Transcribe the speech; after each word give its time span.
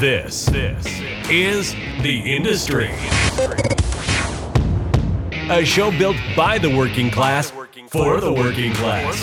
This, 0.00 0.44
this 0.44 0.84
is 1.30 1.72
The 2.02 2.36
Industry. 2.36 2.90
A 5.48 5.64
show 5.64 5.90
built 5.90 6.18
by 6.36 6.58
the 6.58 6.68
working 6.68 7.10
class 7.10 7.50
for 7.88 8.20
the 8.20 8.30
working 8.30 8.74
class. 8.74 9.16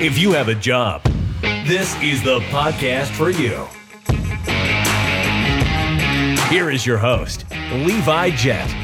If 0.00 0.16
you 0.16 0.32
have 0.32 0.48
a 0.48 0.54
job, 0.54 1.02
this 1.42 1.94
is 2.00 2.22
the 2.22 2.40
podcast 2.48 3.08
for 3.08 3.28
you. 3.28 3.66
Here 6.48 6.70
is 6.70 6.86
your 6.86 6.96
host, 6.96 7.44
Levi 7.50 8.30
Jett. 8.30 8.79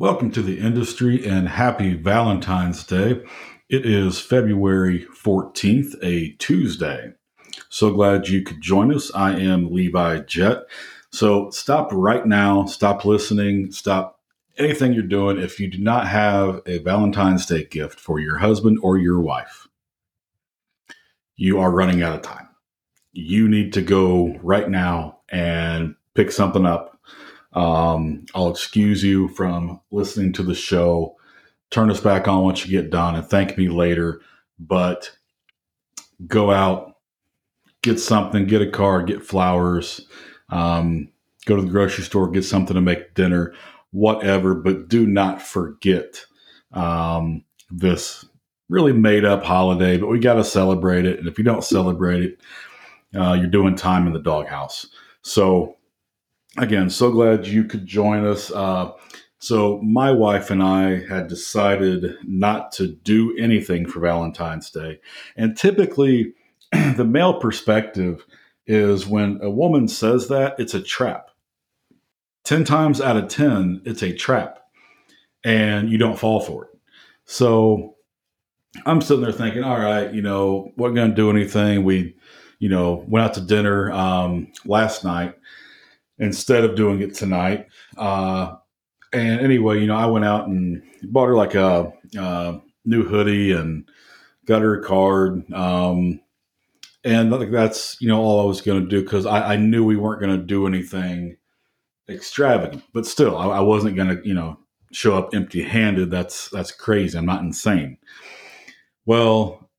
Welcome 0.00 0.30
to 0.30 0.42
the 0.42 0.60
industry 0.60 1.26
and 1.26 1.48
happy 1.48 1.94
Valentine's 1.94 2.84
Day. 2.84 3.20
It 3.68 3.84
is 3.84 4.20
February 4.20 5.04
14th, 5.06 5.96
a 6.04 6.36
Tuesday. 6.38 7.14
So 7.68 7.92
glad 7.92 8.28
you 8.28 8.44
could 8.44 8.60
join 8.60 8.94
us. 8.94 9.12
I 9.12 9.32
am 9.32 9.74
Levi 9.74 10.20
Jett. 10.20 10.58
So 11.10 11.50
stop 11.50 11.88
right 11.92 12.24
now, 12.24 12.66
stop 12.66 13.04
listening, 13.04 13.72
stop 13.72 14.20
anything 14.56 14.92
you're 14.92 15.02
doing 15.02 15.36
if 15.36 15.58
you 15.58 15.68
do 15.68 15.78
not 15.78 16.06
have 16.06 16.62
a 16.64 16.78
Valentine's 16.78 17.44
Day 17.44 17.64
gift 17.64 17.98
for 17.98 18.20
your 18.20 18.38
husband 18.38 18.78
or 18.84 18.98
your 18.98 19.18
wife. 19.18 19.66
You 21.34 21.58
are 21.58 21.72
running 21.72 22.04
out 22.04 22.14
of 22.14 22.22
time. 22.22 22.48
You 23.10 23.48
need 23.48 23.72
to 23.72 23.82
go 23.82 24.38
right 24.44 24.70
now 24.70 25.22
and 25.28 25.96
pick 26.14 26.30
something 26.30 26.66
up 26.66 26.97
um, 27.58 28.24
I'll 28.36 28.50
excuse 28.50 29.02
you 29.02 29.26
from 29.28 29.80
listening 29.90 30.32
to 30.34 30.44
the 30.44 30.54
show. 30.54 31.16
Turn 31.70 31.90
us 31.90 32.00
back 32.00 32.28
on 32.28 32.44
once 32.44 32.64
you 32.64 32.70
get 32.70 32.90
done 32.90 33.16
and 33.16 33.26
thank 33.26 33.58
me 33.58 33.68
later. 33.68 34.20
But 34.60 35.10
go 36.28 36.52
out, 36.52 36.96
get 37.82 37.98
something, 37.98 38.46
get 38.46 38.62
a 38.62 38.70
car, 38.70 39.02
get 39.02 39.26
flowers, 39.26 40.06
um, 40.50 41.08
go 41.46 41.56
to 41.56 41.62
the 41.62 41.70
grocery 41.70 42.04
store, 42.04 42.30
get 42.30 42.44
something 42.44 42.74
to 42.74 42.80
make 42.80 43.14
dinner, 43.14 43.54
whatever. 43.90 44.54
But 44.54 44.88
do 44.88 45.04
not 45.04 45.42
forget 45.42 46.24
um, 46.72 47.44
this 47.72 48.24
really 48.68 48.92
made 48.92 49.24
up 49.24 49.42
holiday, 49.42 49.96
but 49.96 50.06
we 50.06 50.20
got 50.20 50.34
to 50.34 50.44
celebrate 50.44 51.06
it. 51.06 51.18
And 51.18 51.26
if 51.26 51.38
you 51.38 51.44
don't 51.44 51.64
celebrate 51.64 52.22
it, 52.22 52.40
uh, 53.16 53.32
you're 53.32 53.50
doing 53.50 53.74
time 53.74 54.06
in 54.06 54.12
the 54.12 54.20
doghouse. 54.20 54.86
So 55.22 55.74
again, 56.58 56.90
so 56.90 57.10
glad 57.10 57.46
you 57.46 57.64
could 57.64 57.86
join 57.86 58.26
us. 58.26 58.50
Uh, 58.50 58.92
so, 59.38 59.80
my 59.82 60.10
wife 60.10 60.50
and 60.50 60.62
I 60.62 61.06
had 61.06 61.28
decided 61.28 62.16
not 62.24 62.72
to 62.72 62.88
do 62.88 63.36
anything 63.38 63.86
for 63.86 64.00
Valentine's 64.00 64.70
Day. 64.70 65.00
And 65.36 65.56
typically, 65.56 66.34
the 66.72 67.04
male 67.04 67.38
perspective 67.38 68.26
is 68.66 69.06
when 69.06 69.38
a 69.40 69.50
woman 69.50 69.86
says 69.86 70.28
that, 70.28 70.56
it's 70.58 70.74
a 70.74 70.82
trap. 70.82 71.30
10 72.44 72.64
times 72.64 73.00
out 73.00 73.16
of 73.16 73.28
10, 73.28 73.82
it's 73.84 74.02
a 74.02 74.12
trap, 74.12 74.58
and 75.44 75.90
you 75.90 75.98
don't 75.98 76.18
fall 76.18 76.40
for 76.40 76.64
it. 76.64 76.70
So, 77.24 77.94
I'm 78.86 79.00
sitting 79.00 79.22
there 79.22 79.32
thinking, 79.32 79.62
all 79.62 79.78
right, 79.78 80.12
you 80.12 80.20
know, 80.20 80.72
we're 80.76 80.92
going 80.92 81.10
to 81.10 81.16
do 81.16 81.30
anything. 81.30 81.84
We, 81.84 82.16
you 82.58 82.68
know, 82.68 83.04
went 83.06 83.24
out 83.24 83.34
to 83.34 83.40
dinner 83.40 83.92
um, 83.92 84.48
last 84.64 85.04
night 85.04 85.37
instead 86.18 86.64
of 86.64 86.76
doing 86.76 87.00
it 87.00 87.14
tonight. 87.14 87.66
Uh, 87.96 88.56
and 89.12 89.40
anyway, 89.40 89.80
you 89.80 89.86
know, 89.86 89.96
I 89.96 90.06
went 90.06 90.24
out 90.24 90.48
and 90.48 90.82
bought 91.04 91.26
her 91.26 91.34
like 91.34 91.54
a, 91.54 91.92
a 92.16 92.60
new 92.84 93.04
hoodie 93.04 93.52
and 93.52 93.88
got 94.46 94.62
her 94.62 94.80
a 94.80 94.84
card. 94.84 95.50
Um, 95.52 96.20
and 97.04 97.32
that's, 97.32 98.00
you 98.00 98.08
know, 98.08 98.20
all 98.20 98.40
I 98.40 98.44
was 98.44 98.60
going 98.60 98.82
to 98.82 98.88
do 98.88 99.02
because 99.02 99.24
I, 99.24 99.54
I, 99.54 99.56
knew 99.56 99.84
we 99.84 99.96
weren't 99.96 100.20
going 100.20 100.36
to 100.36 100.44
do 100.44 100.66
anything 100.66 101.36
extravagant, 102.08 102.82
but 102.92 103.06
still, 103.06 103.36
I, 103.36 103.46
I 103.46 103.60
wasn't 103.60 103.96
going 103.96 104.08
to, 104.08 104.26
you 104.26 104.34
know, 104.34 104.58
show 104.92 105.16
up 105.16 105.34
empty 105.34 105.62
handed. 105.62 106.10
That's, 106.10 106.50
that's 106.50 106.72
crazy. 106.72 107.16
I'm 107.16 107.26
not 107.26 107.42
insane. 107.42 107.98
Well, 109.06 109.70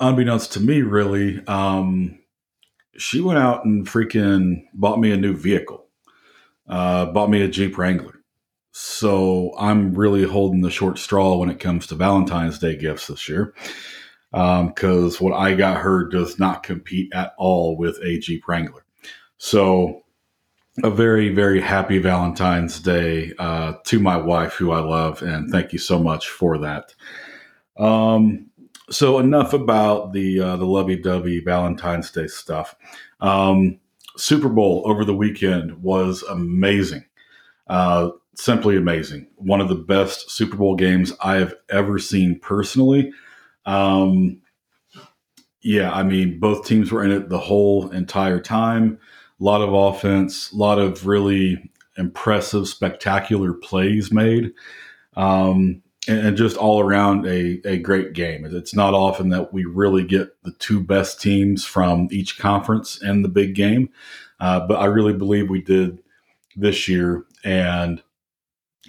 unbeknownst 0.00 0.52
to 0.52 0.60
me, 0.60 0.82
really, 0.82 1.44
um, 1.46 2.18
she 2.96 3.20
went 3.20 3.38
out 3.38 3.64
and 3.64 3.86
freaking 3.86 4.64
bought 4.74 4.98
me 4.98 5.12
a 5.12 5.16
new 5.16 5.34
vehicle. 5.34 5.86
Uh, 6.68 7.06
bought 7.06 7.30
me 7.30 7.42
a 7.42 7.48
Jeep 7.48 7.76
Wrangler. 7.76 8.20
So 8.72 9.54
I'm 9.58 9.94
really 9.94 10.24
holding 10.24 10.62
the 10.62 10.70
short 10.70 10.98
straw 10.98 11.36
when 11.36 11.50
it 11.50 11.60
comes 11.60 11.86
to 11.86 11.94
Valentine's 11.94 12.58
Day 12.58 12.76
gifts 12.76 13.08
this 13.08 13.28
year. 13.28 13.54
Um, 14.34 14.68
because 14.68 15.20
um, 15.20 15.26
what 15.26 15.38
I 15.38 15.54
got 15.54 15.82
her 15.82 16.08
does 16.08 16.38
not 16.38 16.62
compete 16.62 17.12
at 17.12 17.34
all 17.36 17.76
with 17.76 17.98
a 18.02 18.18
Jeep 18.18 18.48
Wrangler. 18.48 18.84
So 19.36 20.02
a 20.82 20.90
very, 20.90 21.28
very 21.28 21.60
happy 21.60 21.98
Valentine's 21.98 22.80
Day 22.80 23.32
uh, 23.38 23.74
to 23.84 23.98
my 23.98 24.16
wife, 24.16 24.54
who 24.54 24.70
I 24.70 24.80
love, 24.80 25.20
and 25.20 25.50
thank 25.50 25.74
you 25.74 25.78
so 25.78 25.98
much 25.98 26.30
for 26.30 26.58
that. 26.58 26.94
Um, 27.76 28.50
so 28.92 29.18
enough 29.18 29.52
about 29.52 30.12
the 30.12 30.40
uh, 30.40 30.56
the 30.56 30.66
lovey-dovey 30.66 31.40
Valentine's 31.40 32.10
Day 32.10 32.26
stuff. 32.26 32.76
Um, 33.20 33.80
Super 34.16 34.48
Bowl 34.48 34.82
over 34.84 35.04
the 35.04 35.16
weekend 35.16 35.82
was 35.82 36.22
amazing, 36.24 37.04
uh, 37.68 38.10
simply 38.34 38.76
amazing. 38.76 39.26
One 39.36 39.60
of 39.60 39.68
the 39.68 39.74
best 39.74 40.30
Super 40.30 40.56
Bowl 40.56 40.76
games 40.76 41.12
I 41.22 41.36
have 41.36 41.54
ever 41.70 41.98
seen 41.98 42.38
personally. 42.38 43.12
Um, 43.64 44.40
yeah, 45.62 45.92
I 45.92 46.02
mean, 46.02 46.40
both 46.40 46.66
teams 46.66 46.90
were 46.90 47.04
in 47.04 47.12
it 47.12 47.28
the 47.28 47.38
whole 47.38 47.88
entire 47.90 48.40
time. 48.40 48.98
A 49.40 49.44
lot 49.44 49.62
of 49.62 49.72
offense, 49.72 50.52
a 50.52 50.56
lot 50.56 50.78
of 50.78 51.06
really 51.06 51.70
impressive, 51.96 52.68
spectacular 52.68 53.52
plays 53.52 54.12
made. 54.12 54.52
Um, 55.14 55.82
and 56.08 56.36
just 56.36 56.56
all 56.56 56.80
around 56.80 57.26
a, 57.26 57.60
a 57.64 57.78
great 57.78 58.12
game. 58.12 58.44
It's 58.44 58.74
not 58.74 58.94
often 58.94 59.28
that 59.28 59.52
we 59.52 59.64
really 59.64 60.04
get 60.04 60.42
the 60.42 60.52
two 60.52 60.82
best 60.82 61.20
teams 61.20 61.64
from 61.64 62.08
each 62.10 62.38
conference 62.38 63.00
in 63.02 63.22
the 63.22 63.28
big 63.28 63.54
game, 63.54 63.88
uh, 64.40 64.66
but 64.66 64.80
I 64.80 64.86
really 64.86 65.12
believe 65.12 65.48
we 65.48 65.62
did 65.62 66.02
this 66.56 66.88
year. 66.88 67.24
And 67.44 68.02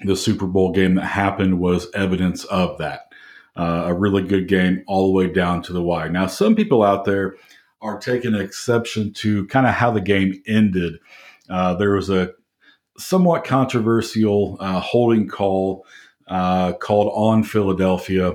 the 0.04 0.16
Super 0.16 0.48
Bowl 0.48 0.72
game 0.72 0.96
that 0.96 1.06
happened 1.06 1.60
was 1.60 1.88
evidence 1.94 2.46
of 2.46 2.78
that. 2.80 3.12
Uh, 3.56 3.84
a 3.86 3.94
really 3.94 4.24
good 4.24 4.48
game 4.48 4.84
all 4.88 5.06
the 5.06 5.14
way 5.14 5.32
down 5.32 5.62
to 5.62 5.74
the 5.74 5.84
wire. 5.84 6.10
Now, 6.10 6.26
some 6.26 6.56
people 6.56 6.82
out 6.82 7.06
there 7.06 7.36
are 7.82 8.00
taking 8.00 8.34
exception 8.34 9.14
to 9.14 9.46
kind 9.48 9.68
of 9.68 9.74
how 9.76 9.92
the 9.92 10.02
game 10.02 10.42
ended. 10.48 10.96
Uh, 11.48 11.76
there 11.76 11.92
was 11.92 12.10
a 12.10 12.32
somewhat 12.98 13.44
controversial 13.44 14.58
uh, 14.60 14.80
holding 14.80 15.28
call 15.28 15.86
uh, 16.28 16.74
called 16.74 17.12
On 17.14 17.44
Philadelphia 17.44 18.34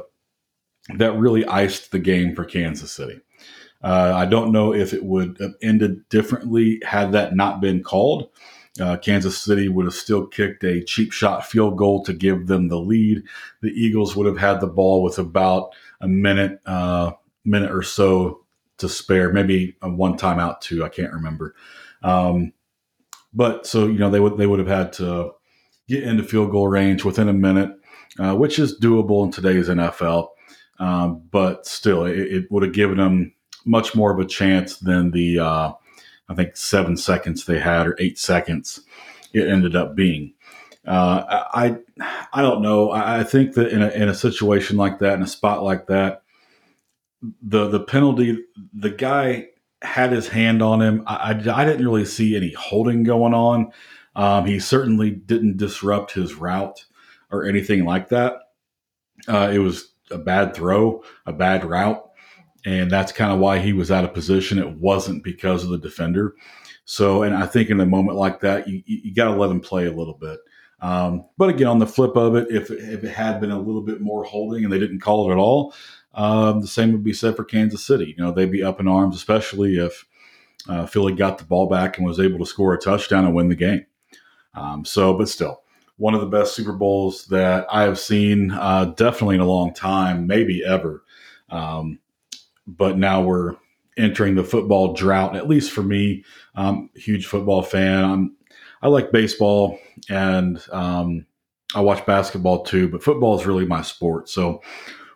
that 0.96 1.12
really 1.12 1.44
iced 1.46 1.90
the 1.90 1.98
game 1.98 2.34
for 2.34 2.44
Kansas 2.44 2.92
City. 2.92 3.20
Uh, 3.82 4.12
I 4.14 4.26
don't 4.26 4.52
know 4.52 4.74
if 4.74 4.92
it 4.92 5.04
would 5.04 5.36
have 5.40 5.54
ended 5.62 6.08
differently 6.08 6.80
had 6.84 7.12
that 7.12 7.36
not 7.36 7.60
been 7.60 7.82
called. 7.82 8.30
Uh, 8.80 8.96
Kansas 8.96 9.38
City 9.38 9.68
would 9.68 9.86
have 9.86 9.94
still 9.94 10.26
kicked 10.26 10.64
a 10.64 10.82
cheap 10.82 11.12
shot 11.12 11.44
field 11.44 11.76
goal 11.76 12.04
to 12.04 12.12
give 12.12 12.46
them 12.46 12.68
the 12.68 12.78
lead. 12.78 13.22
The 13.60 13.70
Eagles 13.70 14.16
would 14.16 14.26
have 14.26 14.38
had 14.38 14.60
the 14.60 14.66
ball 14.66 15.02
with 15.02 15.18
about 15.18 15.74
a 16.00 16.08
minute, 16.08 16.60
uh, 16.64 17.12
minute 17.44 17.70
or 17.70 17.82
so 17.82 18.44
to 18.78 18.88
spare, 18.88 19.32
maybe 19.32 19.76
one 19.82 20.16
timeout 20.16 20.60
too. 20.60 20.84
I 20.84 20.88
can't 20.88 21.12
remember. 21.12 21.54
Um, 22.02 22.52
but 23.32 23.66
so 23.66 23.86
you 23.86 23.98
know 23.98 24.10
they 24.10 24.20
would 24.20 24.38
they 24.38 24.46
would 24.46 24.60
have 24.60 24.68
had 24.68 24.92
to 24.94 25.32
get 25.88 26.04
into 26.04 26.22
field 26.22 26.50
goal 26.50 26.68
range 26.68 27.04
within 27.04 27.28
a 27.28 27.32
minute, 27.32 27.70
uh, 28.18 28.34
which 28.34 28.58
is 28.58 28.78
doable 28.78 29.24
in 29.24 29.30
today's 29.30 29.68
NFL. 29.68 30.28
Um, 30.78 31.22
but 31.30 31.66
still, 31.66 32.04
it, 32.04 32.18
it, 32.18 32.50
would 32.50 32.62
have 32.62 32.72
given 32.72 32.98
them 32.98 33.34
much 33.64 33.96
more 33.96 34.12
of 34.12 34.20
a 34.20 34.28
chance 34.28 34.76
than 34.78 35.10
the, 35.10 35.40
uh, 35.40 35.72
I 36.28 36.34
think, 36.34 36.56
seven 36.56 36.96
seconds 36.96 37.44
they 37.44 37.58
had 37.58 37.88
or 37.88 37.96
eight 37.98 38.16
seconds 38.18 38.80
it 39.32 39.48
ended 39.48 39.76
up 39.76 39.94
being. 39.94 40.34
Uh, 40.86 41.44
I 41.52 41.76
I 42.32 42.42
don't 42.42 42.62
know. 42.62 42.90
I 42.90 43.24
think 43.24 43.54
that 43.54 43.68
in 43.68 43.82
a, 43.82 43.88
in 43.90 44.08
a 44.08 44.14
situation 44.14 44.76
like 44.76 45.00
that, 45.00 45.14
in 45.14 45.22
a 45.22 45.26
spot 45.26 45.62
like 45.62 45.86
that, 45.88 46.22
the 47.42 47.68
the 47.68 47.80
penalty, 47.80 48.38
the 48.72 48.90
guy 48.90 49.48
had 49.82 50.12
his 50.12 50.28
hand 50.28 50.62
on 50.62 50.80
him. 50.80 51.02
I, 51.06 51.32
I, 51.32 51.60
I 51.60 51.64
didn't 51.64 51.84
really 51.84 52.04
see 52.04 52.36
any 52.36 52.52
holding 52.52 53.02
going 53.02 53.34
on. 53.34 53.72
Um, 54.18 54.46
he 54.46 54.58
certainly 54.58 55.10
didn't 55.10 55.58
disrupt 55.58 56.12
his 56.12 56.34
route 56.34 56.84
or 57.30 57.46
anything 57.46 57.84
like 57.84 58.08
that. 58.08 58.34
Uh, 59.28 59.50
it 59.54 59.58
was 59.60 59.92
a 60.10 60.18
bad 60.18 60.54
throw, 60.54 61.04
a 61.24 61.32
bad 61.32 61.64
route. 61.64 62.04
And 62.66 62.90
that's 62.90 63.12
kind 63.12 63.32
of 63.32 63.38
why 63.38 63.60
he 63.60 63.72
was 63.72 63.92
out 63.92 64.04
of 64.04 64.12
position. 64.12 64.58
It 64.58 64.78
wasn't 64.78 65.22
because 65.22 65.62
of 65.62 65.70
the 65.70 65.78
defender. 65.78 66.34
So, 66.84 67.22
and 67.22 67.32
I 67.32 67.46
think 67.46 67.70
in 67.70 67.78
a 67.78 67.86
moment 67.86 68.18
like 68.18 68.40
that, 68.40 68.66
you, 68.66 68.82
you 68.84 69.14
got 69.14 69.26
to 69.26 69.36
let 69.36 69.50
him 69.50 69.60
play 69.60 69.86
a 69.86 69.92
little 69.92 70.14
bit. 70.14 70.40
Um, 70.80 71.26
but 71.36 71.50
again, 71.50 71.68
on 71.68 71.78
the 71.78 71.86
flip 71.86 72.16
of 72.16 72.34
it, 72.34 72.48
if, 72.50 72.72
if 72.72 73.04
it 73.04 73.10
had 73.10 73.40
been 73.40 73.52
a 73.52 73.58
little 73.58 73.82
bit 73.82 74.00
more 74.00 74.24
holding 74.24 74.64
and 74.64 74.72
they 74.72 74.80
didn't 74.80 75.00
call 75.00 75.28
it 75.28 75.32
at 75.32 75.38
all, 75.38 75.74
um, 76.14 76.60
the 76.60 76.66
same 76.66 76.90
would 76.90 77.04
be 77.04 77.12
said 77.12 77.36
for 77.36 77.44
Kansas 77.44 77.84
City. 77.84 78.14
You 78.16 78.24
know, 78.24 78.32
they'd 78.32 78.50
be 78.50 78.64
up 78.64 78.80
in 78.80 78.88
arms, 78.88 79.14
especially 79.14 79.76
if 79.76 80.04
uh, 80.68 80.86
Philly 80.86 81.14
got 81.14 81.38
the 81.38 81.44
ball 81.44 81.68
back 81.68 81.96
and 81.96 82.06
was 82.06 82.18
able 82.18 82.40
to 82.40 82.46
score 82.46 82.74
a 82.74 82.78
touchdown 82.78 83.24
and 83.24 83.34
win 83.34 83.48
the 83.48 83.54
game. 83.54 83.86
Um, 84.58 84.84
so, 84.84 85.14
but 85.14 85.28
still, 85.28 85.62
one 85.96 86.14
of 86.14 86.20
the 86.20 86.26
best 86.26 86.54
Super 86.54 86.72
Bowls 86.72 87.26
that 87.26 87.66
I 87.70 87.82
have 87.82 87.98
seen, 87.98 88.50
uh, 88.50 88.86
definitely 88.96 89.36
in 89.36 89.40
a 89.40 89.46
long 89.46 89.72
time, 89.74 90.26
maybe 90.26 90.64
ever. 90.64 91.04
Um, 91.50 91.98
but 92.66 92.98
now 92.98 93.22
we're 93.22 93.56
entering 93.96 94.34
the 94.34 94.44
football 94.44 94.94
drought. 94.94 95.36
At 95.36 95.48
least 95.48 95.72
for 95.72 95.82
me, 95.82 96.24
I'm 96.54 96.90
a 96.96 97.00
huge 97.00 97.26
football 97.26 97.62
fan. 97.62 98.04
I'm 98.04 98.36
I 98.80 98.88
like 98.88 99.10
baseball 99.10 99.78
and 100.08 100.62
um, 100.70 101.26
I 101.74 101.80
watch 101.80 102.06
basketball 102.06 102.64
too, 102.64 102.88
but 102.88 103.02
football 103.02 103.38
is 103.38 103.46
really 103.46 103.66
my 103.66 103.82
sport. 103.82 104.28
So 104.28 104.62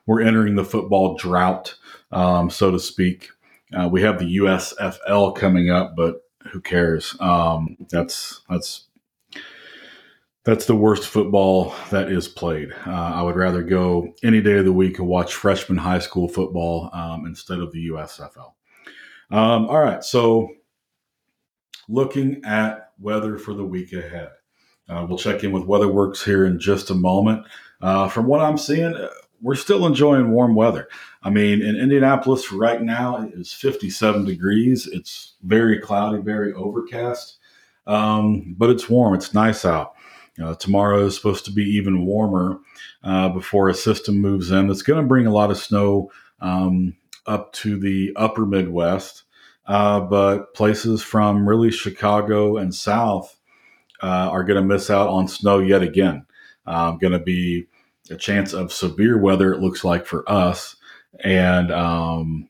we're 0.07 0.23
entering 0.23 0.57
the 0.57 0.65
football 0.65 1.17
drought, 1.17 1.75
um, 2.11 2.51
so 2.51 2.73
to 2.73 2.79
speak. 2.81 3.31
Uh, 3.73 3.89
we 3.89 4.03
have 4.03 4.19
the 4.19 4.37
USFL 4.37 5.37
coming 5.37 5.71
up, 5.71 5.95
but 5.97 6.25
who 6.51 6.61
cares? 6.61 7.17
Um, 7.21 7.77
that's 7.89 8.43
that's 8.51 8.87
that's 10.45 10.67
the 10.67 10.75
worst 10.75 11.07
football 11.07 11.75
that 11.91 12.11
is 12.11 12.27
played. 12.27 12.73
Uh, 12.87 12.91
I 12.91 13.23
would 13.23 13.37
rather 13.37 13.63
go 13.63 14.13
any 14.23 14.41
day 14.41 14.59
of 14.59 14.65
the 14.65 14.73
week 14.73 14.99
and 14.99 15.07
watch 15.07 15.35
freshman 15.35 15.79
high 15.79 16.01
school 16.01 16.29
football 16.29 16.91
um, 16.93 17.27
instead 17.27 17.61
of 17.61 17.71
the 17.73 17.89
USFL. 17.89 18.53
Um, 19.31 19.67
all 19.67 19.81
right, 19.81 20.03
so 20.03 20.51
looking 21.89 22.45
at 22.45 22.93
weather 22.99 23.39
for 23.39 23.55
the 23.55 23.65
week 23.65 23.93
ahead. 23.93 24.31
Uh, 24.89 25.07
we'll 25.09 25.19
check 25.19 25.45
in 25.45 25.53
with 25.53 25.65
WeatherWorks 25.65 26.25
here 26.25 26.45
in 26.45 26.59
just 26.59 26.91
a 26.91 26.95
moment. 26.95 27.47
Uh, 27.81 28.09
from 28.09 28.27
what 28.27 28.41
I'm 28.41 28.59
seeing, 28.59 28.95
uh, 28.95 29.09
we're 29.41 29.55
still 29.55 29.87
enjoying 29.87 30.31
warm 30.31 30.55
weather. 30.55 30.89
I 31.23 31.31
mean, 31.31 31.63
in 31.63 31.77
Indianapolis 31.77 32.53
right 32.53 32.83
now 32.83 33.29
is 33.35 33.53
57 33.53 34.25
degrees. 34.25 34.87
It's 34.87 35.35
very 35.43 35.81
cloudy, 35.81 36.21
very 36.21 36.53
overcast, 36.53 37.39
um, 37.87 38.55
but 38.57 38.71
it's 38.71 38.89
warm. 38.89 39.15
It's 39.15 39.35
nice 39.35 39.65
out. 39.65 39.95
Uh, 40.43 40.55
tomorrow 40.55 41.05
is 41.05 41.15
supposed 41.15 41.45
to 41.45 41.53
be 41.53 41.65
even 41.65 42.07
warmer 42.07 42.59
uh, 43.05 43.29
before 43.29 43.69
a 43.69 43.75
system 43.75 44.19
moves 44.19 44.51
in 44.51 44.67
that's 44.67 44.83
going 44.83 45.01
to 45.01 45.07
bring 45.07 45.27
a 45.27 45.33
lot 45.33 45.51
of 45.51 45.59
snow 45.59 46.11
um, 46.41 46.97
up 47.27 47.53
to 47.53 47.79
the 47.79 48.13
upper 48.17 48.47
Midwest. 48.47 49.25
Uh, 49.67 50.01
but 50.01 50.55
places 50.55 51.03
from 51.03 51.49
really 51.49 51.71
Chicago 51.71 52.57
and 52.57 52.75
south 52.75 53.39
uh, 54.03 54.29
are 54.31 54.43
going 54.43 54.61
to 54.61 54.67
miss 54.67 54.91
out 54.91 55.09
on 55.09 55.29
snow 55.29 55.59
yet 55.59 55.83
again. 55.83 56.27
Um, 56.67 56.99
going 56.99 57.13
to 57.13 57.19
be 57.19 57.67
a 58.11 58.17
chance 58.17 58.53
of 58.53 58.73
severe 58.73 59.19
weather, 59.19 59.53
it 59.53 59.61
looks 59.61 59.85
like 59.85 60.07
for 60.07 60.29
us, 60.31 60.77
and 61.21 61.71
um, 61.71 62.49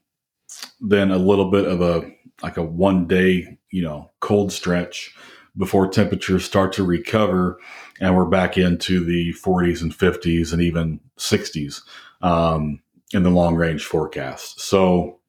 then 0.80 1.10
a 1.10 1.18
little 1.18 1.50
bit 1.50 1.66
of 1.66 1.80
a 1.80 2.10
like 2.42 2.56
a 2.56 2.62
one 2.62 3.06
day, 3.06 3.58
you 3.70 3.82
know, 3.82 4.10
cold 4.20 4.52
stretch 4.52 5.14
before 5.56 5.88
temperatures 5.88 6.44
start 6.44 6.72
to 6.72 6.84
recover 6.84 7.58
and 8.00 8.16
we're 8.16 8.24
back 8.24 8.56
into 8.56 9.04
the 9.04 9.34
40s 9.34 9.82
and 9.82 9.92
50s 9.92 10.52
and 10.52 10.62
even 10.62 11.00
60s 11.18 11.82
um, 12.22 12.80
in 13.12 13.22
the 13.22 13.30
long 13.30 13.54
range 13.54 13.84
forecast. 13.84 14.60
So 14.60 15.20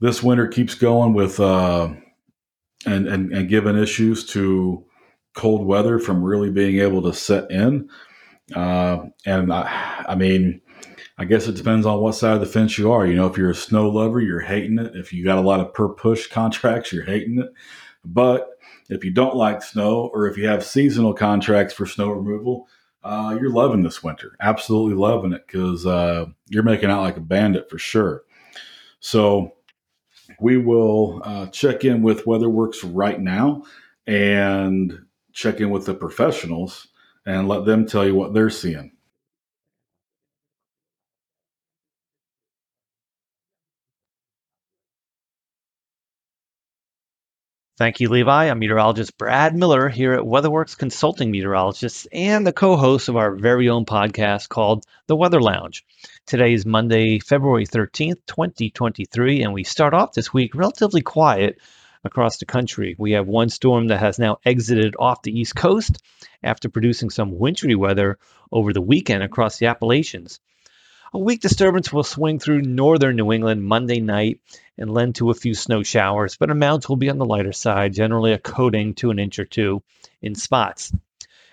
this 0.00 0.22
winter 0.22 0.46
keeps 0.46 0.74
going 0.74 1.14
with 1.14 1.40
uh, 1.40 1.88
and, 2.84 3.08
and 3.08 3.32
and 3.32 3.48
giving 3.48 3.76
issues 3.76 4.24
to 4.26 4.84
cold 5.34 5.66
weather 5.66 5.98
from 5.98 6.22
really 6.22 6.50
being 6.50 6.80
able 6.80 7.02
to 7.02 7.12
set 7.12 7.50
in. 7.50 7.88
Uh, 8.54 9.06
and 9.24 9.52
I, 9.52 10.04
I 10.08 10.14
mean, 10.14 10.60
I 11.18 11.24
guess 11.24 11.48
it 11.48 11.56
depends 11.56 11.86
on 11.86 12.00
what 12.00 12.14
side 12.14 12.34
of 12.34 12.40
the 12.40 12.46
fence 12.46 12.78
you 12.78 12.92
are. 12.92 13.06
You 13.06 13.14
know, 13.14 13.26
if 13.26 13.36
you're 13.36 13.50
a 13.50 13.54
snow 13.54 13.88
lover, 13.88 14.20
you're 14.20 14.40
hating 14.40 14.78
it. 14.78 14.94
If 14.94 15.12
you 15.12 15.24
got 15.24 15.38
a 15.38 15.42
lot 15.42 15.60
of 15.60 15.74
per 15.74 15.88
push 15.88 16.26
contracts, 16.30 16.92
you're 16.92 17.04
hating 17.04 17.40
it. 17.40 17.48
But 18.04 18.50
if 18.88 19.04
you 19.04 19.10
don't 19.10 19.36
like 19.36 19.62
snow 19.62 20.10
or 20.12 20.26
if 20.26 20.36
you 20.36 20.46
have 20.46 20.64
seasonal 20.64 21.14
contracts 21.14 21.74
for 21.74 21.86
snow 21.86 22.10
removal, 22.10 22.68
uh, 23.02 23.36
you're 23.40 23.50
loving 23.50 23.82
this 23.82 24.02
winter. 24.02 24.36
Absolutely 24.40 24.94
loving 24.94 25.32
it 25.32 25.46
because 25.46 25.86
uh, 25.86 26.26
you're 26.48 26.62
making 26.62 26.90
out 26.90 27.02
like 27.02 27.16
a 27.16 27.20
bandit 27.20 27.70
for 27.70 27.78
sure. 27.78 28.24
So 29.00 29.54
we 30.40 30.58
will 30.58 31.22
uh, 31.24 31.46
check 31.46 31.84
in 31.84 32.02
with 32.02 32.24
WeatherWorks 32.24 32.78
right 32.92 33.20
now 33.20 33.62
and 34.06 35.06
check 35.32 35.60
in 35.60 35.70
with 35.70 35.86
the 35.86 35.94
professionals 35.94 36.88
and 37.24 37.48
let 37.48 37.64
them 37.64 37.86
tell 37.86 38.06
you 38.06 38.14
what 38.14 38.34
they're 38.34 38.50
seeing. 38.50 38.95
Thank 47.78 48.00
you, 48.00 48.08
Levi. 48.08 48.44
I'm 48.44 48.58
meteorologist 48.58 49.18
Brad 49.18 49.54
Miller 49.54 49.90
here 49.90 50.14
at 50.14 50.24
WeatherWorks 50.24 50.78
Consulting 50.78 51.30
Meteorologists 51.30 52.06
and 52.10 52.46
the 52.46 52.52
co 52.54 52.74
host 52.74 53.10
of 53.10 53.18
our 53.18 53.34
very 53.34 53.68
own 53.68 53.84
podcast 53.84 54.48
called 54.48 54.86
The 55.08 55.14
Weather 55.14 55.42
Lounge. 55.42 55.84
Today 56.24 56.54
is 56.54 56.64
Monday, 56.64 57.18
February 57.18 57.66
13th, 57.66 58.24
2023, 58.24 59.42
and 59.42 59.52
we 59.52 59.62
start 59.62 59.92
off 59.92 60.14
this 60.14 60.32
week 60.32 60.54
relatively 60.54 61.02
quiet 61.02 61.58
across 62.02 62.38
the 62.38 62.46
country. 62.46 62.96
We 62.98 63.12
have 63.12 63.26
one 63.26 63.50
storm 63.50 63.88
that 63.88 64.00
has 64.00 64.18
now 64.18 64.38
exited 64.42 64.96
off 64.98 65.20
the 65.20 65.38
East 65.38 65.54
Coast 65.54 66.02
after 66.42 66.70
producing 66.70 67.10
some 67.10 67.38
wintry 67.38 67.74
weather 67.74 68.18
over 68.50 68.72
the 68.72 68.80
weekend 68.80 69.22
across 69.22 69.58
the 69.58 69.66
Appalachians. 69.66 70.40
A 71.14 71.18
weak 71.20 71.40
disturbance 71.40 71.92
will 71.92 72.02
swing 72.02 72.40
through 72.40 72.62
northern 72.62 73.14
New 73.14 73.32
England 73.32 73.62
Monday 73.62 74.00
night 74.00 74.40
and 74.76 74.92
lend 74.92 75.14
to 75.16 75.30
a 75.30 75.34
few 75.34 75.54
snow 75.54 75.84
showers, 75.84 76.36
but 76.36 76.50
amounts 76.50 76.88
will 76.88 76.96
be 76.96 77.08
on 77.08 77.18
the 77.18 77.24
lighter 77.24 77.52
side, 77.52 77.94
generally 77.94 78.32
a 78.32 78.38
coating 78.38 78.94
to 78.94 79.10
an 79.10 79.20
inch 79.20 79.38
or 79.38 79.44
two 79.44 79.84
in 80.20 80.34
spots. 80.34 80.92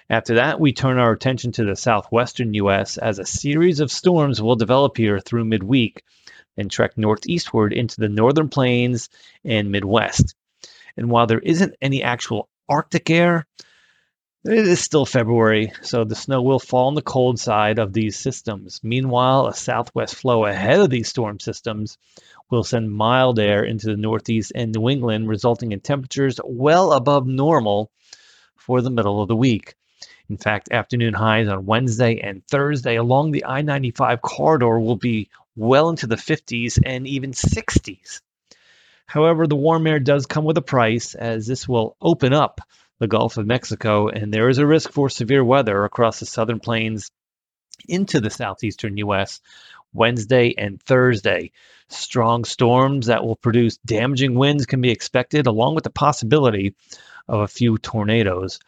After 0.10 0.36
that, 0.36 0.60
we 0.60 0.74
turn 0.74 0.98
our 0.98 1.12
attention 1.12 1.52
to 1.54 1.66
the 1.66 1.76
southwestern 1.76 2.56
U.S. 2.56 2.98
as 2.98 3.20
a 3.20 3.28
series 3.28 3.80
of 3.80 3.92
storms 3.92 4.42
will 4.42 4.56
develop 4.56 4.98
here 4.98 5.20
through 5.20 5.46
midweek 5.46 6.04
and 6.58 6.70
trek 6.70 6.98
northeastward 6.98 7.74
into 7.74 8.02
the 8.02 8.10
northern 8.10 8.50
plains 8.50 9.10
and 9.46 9.72
Midwest. 9.72 10.34
And 10.98 11.12
while 11.12 11.28
there 11.28 11.40
isn't 11.40 11.76
any 11.80 12.02
actual 12.02 12.50
Arctic 12.68 13.10
air, 13.12 13.46
it 14.46 14.68
is 14.68 14.82
still 14.82 15.06
February, 15.06 15.72
so 15.84 16.04
the 16.04 16.16
snow 16.16 16.42
will 16.42 16.60
fall 16.60 16.88
on 16.88 16.96
the 16.96 17.02
cold 17.02 17.40
side 17.40 17.80
of 17.80 17.94
these 17.94 18.18
systems. 18.18 18.82
Meanwhile, 18.84 19.48
a 19.48 19.54
southwest 19.54 20.16
flow 20.16 20.46
ahead 20.46 20.82
of 20.82 20.90
these 20.90 21.08
storm 21.08 21.40
systems 21.40 21.98
will 22.50 22.66
send 22.66 22.92
mild 22.92 23.40
air 23.40 23.64
into 23.64 23.88
the 23.88 23.96
Northeast 23.96 24.52
and 24.54 24.74
New 24.74 24.90
England, 24.90 25.30
resulting 25.30 25.72
in 25.72 25.80
temperatures 25.80 26.42
well 26.44 26.92
above 26.92 27.26
normal 27.26 27.90
for 28.58 28.82
the 28.82 28.90
middle 28.90 29.22
of 29.22 29.30
the 29.30 29.36
week. 29.36 29.76
In 30.30 30.36
fact, 30.36 30.72
afternoon 30.72 31.14
highs 31.14 31.48
on 31.48 31.66
Wednesday 31.66 32.20
and 32.20 32.46
Thursday 32.46 32.96
along 32.98 33.32
the 33.32 33.46
I 33.46 33.62
95 33.62 34.22
corridor 34.22 34.78
will 34.78 34.98
be 34.98 35.30
well 35.56 35.90
into 35.90 36.08
the 36.08 36.18
50s 36.18 36.80
and 36.86 37.08
even 37.08 37.32
60s. 37.32 38.20
However, 39.06 39.48
the 39.48 39.56
warm 39.56 39.88
air 39.88 40.00
does 40.00 40.26
come 40.26 40.44
with 40.44 40.58
a 40.58 40.62
price, 40.62 41.16
as 41.16 41.48
this 41.48 41.66
will 41.68 41.96
open 42.02 42.34
up 42.34 42.60
the 43.00 43.08
Gulf 43.08 43.38
of 43.38 43.46
Mexico, 43.46 44.08
and 44.08 44.34
there 44.34 44.50
is 44.50 44.58
a 44.58 44.68
risk 44.68 44.92
for 44.92 45.10
severe 45.10 45.44
weather 45.44 45.84
across 45.84 46.20
the 46.20 46.26
southern 46.26 46.60
plains 46.60 47.12
into 47.88 48.20
the 48.20 48.30
southeastern 48.30 48.98
U.S. 48.98 49.42
Wednesday 49.94 50.54
and 50.58 50.82
Thursday. 50.82 51.52
Strong 51.90 52.46
storms 52.46 53.08
that 53.08 53.24
will 53.24 53.36
produce 53.36 53.78
damaging 53.78 54.36
winds 54.36 54.66
can 54.66 54.82
be 54.82 54.92
expected, 54.92 55.48
along 55.48 55.76
with 55.76 55.84
the 55.84 55.90
possibility 55.90 56.76
of 57.28 57.42
a 57.42 57.48
few 57.48 57.78
tornadoes. 57.78 58.60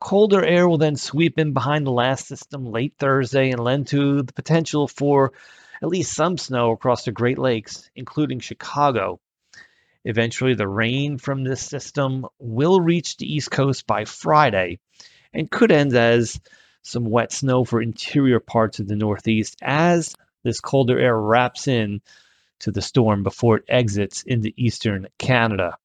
Colder 0.00 0.44
air 0.44 0.68
will 0.68 0.78
then 0.78 0.96
sweep 0.96 1.38
in 1.38 1.52
behind 1.52 1.86
the 1.86 1.92
last 1.92 2.26
system 2.26 2.66
late 2.66 2.94
Thursday 2.98 3.50
and 3.50 3.62
lend 3.62 3.86
to 3.88 4.22
the 4.22 4.32
potential 4.32 4.88
for 4.88 5.32
at 5.80 5.88
least 5.88 6.14
some 6.14 6.38
snow 6.38 6.72
across 6.72 7.04
the 7.04 7.12
Great 7.12 7.38
Lakes, 7.38 7.88
including 7.94 8.40
Chicago. 8.40 9.20
Eventually, 10.04 10.54
the 10.54 10.68
rain 10.68 11.18
from 11.18 11.44
this 11.44 11.62
system 11.62 12.26
will 12.38 12.80
reach 12.80 13.16
the 13.16 13.32
East 13.32 13.50
Coast 13.50 13.86
by 13.86 14.04
Friday 14.04 14.78
and 15.32 15.50
could 15.50 15.70
end 15.70 15.94
as 15.94 16.40
some 16.82 17.04
wet 17.04 17.32
snow 17.32 17.64
for 17.64 17.80
interior 17.80 18.40
parts 18.40 18.80
of 18.80 18.88
the 18.88 18.96
Northeast 18.96 19.56
as 19.62 20.14
this 20.42 20.60
colder 20.60 20.98
air 20.98 21.16
wraps 21.16 21.68
in 21.68 22.00
to 22.60 22.72
the 22.72 22.82
storm 22.82 23.22
before 23.22 23.58
it 23.58 23.64
exits 23.68 24.22
into 24.22 24.52
eastern 24.56 25.06
Canada. 25.18 25.76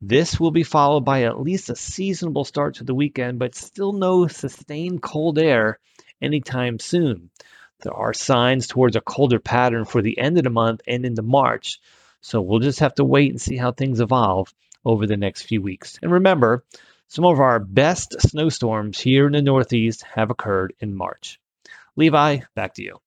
This 0.00 0.38
will 0.38 0.50
be 0.50 0.62
followed 0.62 1.04
by 1.04 1.22
at 1.22 1.40
least 1.40 1.70
a 1.70 1.76
seasonable 1.76 2.44
start 2.44 2.76
to 2.76 2.84
the 2.84 2.94
weekend, 2.94 3.38
but 3.38 3.54
still 3.54 3.92
no 3.92 4.26
sustained 4.26 5.02
cold 5.02 5.38
air 5.38 5.78
anytime 6.20 6.78
soon. 6.78 7.30
There 7.82 7.94
are 7.94 8.12
signs 8.12 8.66
towards 8.66 8.96
a 8.96 9.00
colder 9.00 9.38
pattern 9.38 9.84
for 9.84 10.02
the 10.02 10.18
end 10.18 10.38
of 10.38 10.44
the 10.44 10.50
month 10.50 10.80
and 10.86 11.04
into 11.04 11.22
March. 11.22 11.80
So 12.26 12.42
we'll 12.42 12.58
just 12.58 12.80
have 12.80 12.96
to 12.96 13.04
wait 13.04 13.30
and 13.30 13.40
see 13.40 13.56
how 13.56 13.70
things 13.70 14.00
evolve 14.00 14.52
over 14.84 15.06
the 15.06 15.16
next 15.16 15.42
few 15.42 15.62
weeks. 15.62 15.96
And 16.02 16.10
remember, 16.10 16.64
some 17.06 17.24
of 17.24 17.38
our 17.38 17.60
best 17.60 18.20
snowstorms 18.20 18.98
here 18.98 19.28
in 19.28 19.32
the 19.32 19.42
Northeast 19.42 20.02
have 20.12 20.30
occurred 20.30 20.74
in 20.80 20.92
March. 20.92 21.38
Levi, 21.94 22.40
back 22.56 22.74
to 22.74 22.82
you. 22.82 22.98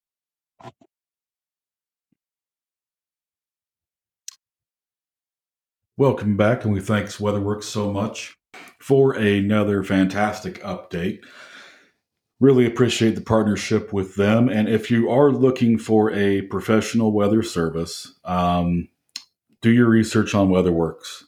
Welcome 5.98 6.38
back, 6.38 6.64
and 6.64 6.74
we 6.74 6.80
thanks 6.80 7.18
WeatherWorks 7.18 7.66
so 7.66 7.92
much 7.92 8.38
for 8.80 9.12
another 9.12 9.84
fantastic 9.84 10.64
update. 10.64 11.26
Really 12.40 12.66
appreciate 12.66 13.16
the 13.16 13.22
partnership 13.22 13.92
with 13.92 14.16
them. 14.16 14.48
And 14.48 14.70
if 14.70 14.90
you 14.90 15.10
are 15.10 15.30
looking 15.30 15.78
for 15.78 16.10
a 16.10 16.44
professional 16.44 17.12
weather 17.12 17.44
service, 17.44 18.18
um, 18.24 18.88
do 19.62 19.72
your 19.72 19.88
research 19.88 20.34
on 20.36 20.50
WeatherWorks. 20.50 21.24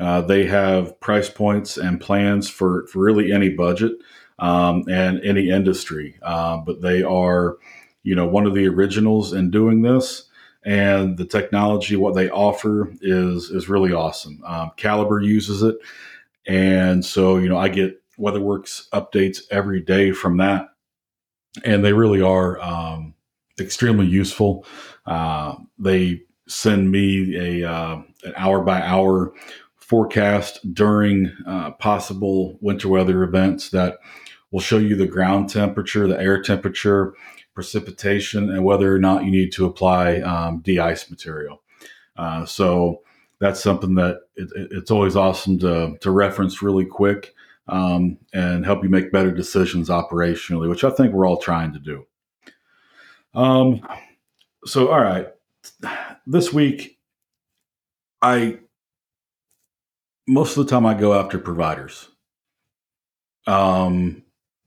Uh, 0.00 0.22
they 0.22 0.46
have 0.46 0.98
price 1.00 1.28
points 1.28 1.76
and 1.76 2.00
plans 2.00 2.48
for, 2.48 2.86
for 2.86 3.00
really 3.00 3.32
any 3.32 3.50
budget 3.50 3.92
um, 4.38 4.84
and 4.88 5.20
any 5.22 5.50
industry, 5.50 6.18
uh, 6.22 6.56
but 6.56 6.80
they 6.80 7.02
are, 7.02 7.58
you 8.02 8.14
know, 8.14 8.26
one 8.26 8.46
of 8.46 8.54
the 8.54 8.66
originals 8.66 9.32
in 9.32 9.50
doing 9.50 9.82
this. 9.82 10.28
And 10.64 11.16
the 11.16 11.24
technology, 11.24 11.96
what 11.96 12.14
they 12.14 12.30
offer, 12.30 12.92
is 13.00 13.50
is 13.50 13.68
really 13.68 13.92
awesome. 13.92 14.40
Um, 14.46 14.70
Caliber 14.76 15.20
uses 15.20 15.60
it, 15.60 15.74
and 16.46 17.04
so 17.04 17.36
you 17.36 17.48
know 17.48 17.56
I 17.56 17.66
get 17.66 18.00
WeatherWorks 18.16 18.88
updates 18.90 19.40
every 19.50 19.80
day 19.80 20.12
from 20.12 20.36
that, 20.36 20.68
and 21.64 21.84
they 21.84 21.92
really 21.92 22.22
are 22.22 22.60
um, 22.60 23.14
extremely 23.58 24.06
useful. 24.06 24.64
Uh, 25.04 25.56
they 25.80 26.22
send 26.54 26.90
me 26.90 27.36
a 27.36 27.70
uh, 27.70 28.02
an 28.24 28.32
hour 28.36 28.62
by 28.62 28.80
hour 28.82 29.32
forecast 29.76 30.60
during 30.72 31.30
uh, 31.46 31.70
possible 31.72 32.56
winter 32.60 32.88
weather 32.88 33.22
events 33.22 33.70
that 33.70 33.98
will 34.50 34.60
show 34.60 34.78
you 34.78 34.96
the 34.96 35.06
ground 35.06 35.50
temperature, 35.50 36.06
the 36.06 36.20
air 36.20 36.40
temperature, 36.40 37.14
precipitation, 37.54 38.50
and 38.50 38.64
whether 38.64 38.94
or 38.94 38.98
not 38.98 39.24
you 39.24 39.30
need 39.30 39.52
to 39.52 39.66
apply 39.66 40.20
um, 40.20 40.60
de-ice 40.60 41.10
material. 41.10 41.62
Uh, 42.16 42.46
so 42.46 43.02
that's 43.38 43.62
something 43.62 43.94
that 43.96 44.20
it, 44.36 44.48
it's 44.54 44.90
always 44.90 45.16
awesome 45.16 45.58
to, 45.58 45.96
to 46.00 46.10
reference 46.10 46.62
really 46.62 46.86
quick 46.86 47.34
um, 47.68 48.18
and 48.32 48.64
help 48.64 48.82
you 48.82 48.90
make 48.90 49.12
better 49.12 49.30
decisions 49.30 49.88
operationally, 49.88 50.68
which 50.68 50.84
I 50.84 50.90
think 50.90 51.12
we're 51.12 51.26
all 51.26 51.38
trying 51.38 51.72
to 51.72 51.78
do. 51.78 52.06
Um, 53.34 53.80
so, 54.64 54.90
all 54.90 55.00
right, 55.00 55.28
this 56.26 56.52
week, 56.52 56.98
I 58.20 58.58
most 60.26 60.56
of 60.56 60.64
the 60.64 60.70
time 60.70 60.86
I 60.86 60.94
go 60.94 61.14
after 61.14 61.38
providers, 61.38 62.08
um, 63.46 64.22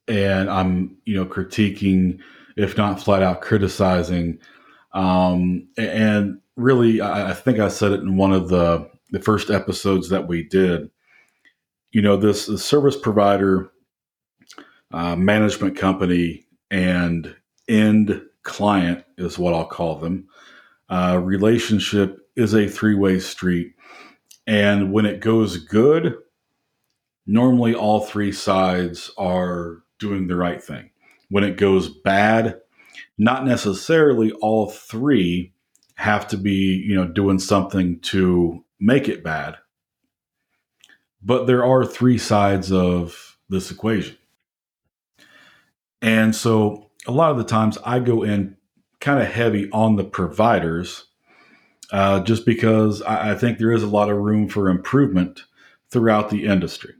and 0.07 0.49
I'm 0.49 0.97
you 1.05 1.15
know 1.15 1.25
critiquing, 1.25 2.19
if 2.57 2.77
not 2.77 3.01
flat 3.01 3.23
out 3.23 3.41
criticizing, 3.41 4.39
um, 4.93 5.67
and 5.77 6.39
really, 6.55 7.01
I, 7.01 7.31
I 7.31 7.33
think 7.33 7.59
I 7.59 7.69
said 7.69 7.91
it 7.91 8.01
in 8.01 8.17
one 8.17 8.33
of 8.33 8.49
the 8.49 8.89
the 9.11 9.19
first 9.19 9.49
episodes 9.49 10.09
that 10.09 10.27
we 10.27 10.43
did. 10.43 10.89
You 11.91 12.01
know, 12.01 12.17
this, 12.17 12.47
this 12.47 12.65
service 12.65 12.97
provider, 12.97 13.71
uh, 14.91 15.15
management 15.15 15.77
company, 15.77 16.45
and 16.69 17.33
end 17.69 18.21
client 18.43 19.05
is 19.17 19.39
what 19.39 19.53
I'll 19.53 19.65
call 19.65 19.95
them 19.95 20.27
uh, 20.89 21.19
relationship 21.23 22.19
is 22.35 22.53
a 22.53 22.67
three 22.67 22.95
way 22.95 23.19
street. 23.19 23.73
And 24.47 24.91
when 24.91 25.05
it 25.05 25.21
goes 25.21 25.57
good, 25.57 26.15
normally 27.25 27.73
all 27.73 28.01
three 28.01 28.31
sides 28.31 29.11
are 29.17 29.83
doing 29.99 30.27
the 30.27 30.35
right 30.35 30.63
thing. 30.63 30.91
When 31.29 31.43
it 31.43 31.57
goes 31.57 31.89
bad, 31.89 32.59
not 33.17 33.45
necessarily 33.45 34.31
all 34.33 34.69
three 34.69 35.53
have 35.95 36.27
to 36.27 36.37
be, 36.37 36.83
you 36.85 36.95
know, 36.95 37.07
doing 37.07 37.39
something 37.39 37.99
to 38.01 38.63
make 38.79 39.07
it 39.07 39.23
bad. 39.23 39.55
But 41.23 41.47
there 41.47 41.65
are 41.65 41.85
three 41.85 42.17
sides 42.17 42.71
of 42.71 43.37
this 43.49 43.71
equation. 43.71 44.17
And 46.01 46.35
so 46.35 46.91
a 47.07 47.11
lot 47.11 47.31
of 47.31 47.37
the 47.37 47.43
times 47.43 47.77
I 47.83 47.99
go 47.99 48.23
in 48.23 48.57
kind 49.05 49.21
of 49.21 49.31
heavy 49.31 49.69
on 49.71 49.97
the 49.97 50.03
providers, 50.03 51.05
uh, 51.91 52.19
just 52.21 52.43
because 52.43 53.03
I, 53.03 53.33
I 53.33 53.35
think 53.35 53.59
there 53.59 53.71
is 53.71 53.83
a 53.83 53.87
lot 53.87 54.09
of 54.09 54.17
room 54.17 54.49
for 54.49 54.67
improvement 54.67 55.43
throughout 55.91 56.31
the 56.31 56.45
industry. 56.45 56.95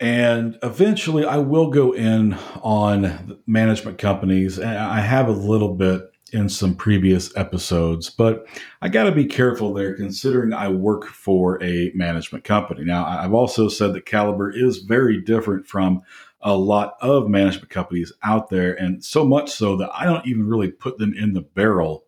And 0.00 0.58
eventually, 0.64 1.24
I 1.24 1.36
will 1.36 1.70
go 1.70 1.92
in 1.92 2.34
on 2.60 3.40
management 3.46 3.98
companies. 3.98 4.58
And 4.58 4.76
I 4.76 4.98
have 5.00 5.28
a 5.28 5.32
little 5.32 5.76
bit 5.76 6.10
in 6.32 6.48
some 6.48 6.74
previous 6.74 7.34
episodes, 7.36 8.10
but 8.10 8.46
I 8.82 8.88
got 8.88 9.04
to 9.04 9.12
be 9.12 9.26
careful 9.26 9.72
there 9.72 9.94
considering 9.94 10.52
I 10.52 10.68
work 10.68 11.06
for 11.06 11.62
a 11.62 11.92
management 11.94 12.42
company. 12.42 12.84
Now, 12.84 13.06
I've 13.06 13.32
also 13.32 13.68
said 13.68 13.92
that 13.94 14.06
Caliber 14.06 14.50
is 14.50 14.78
very 14.78 15.20
different 15.20 15.68
from 15.68 16.02
a 16.40 16.56
lot 16.56 16.94
of 17.00 17.28
management 17.28 17.70
companies 17.70 18.12
out 18.22 18.48
there, 18.48 18.74
and 18.74 19.04
so 19.04 19.24
much 19.24 19.50
so 19.50 19.76
that 19.76 19.90
I 19.92 20.04
don't 20.04 20.26
even 20.26 20.46
really 20.46 20.70
put 20.70 20.98
them 20.98 21.14
in 21.14 21.32
the 21.32 21.40
barrel, 21.40 22.04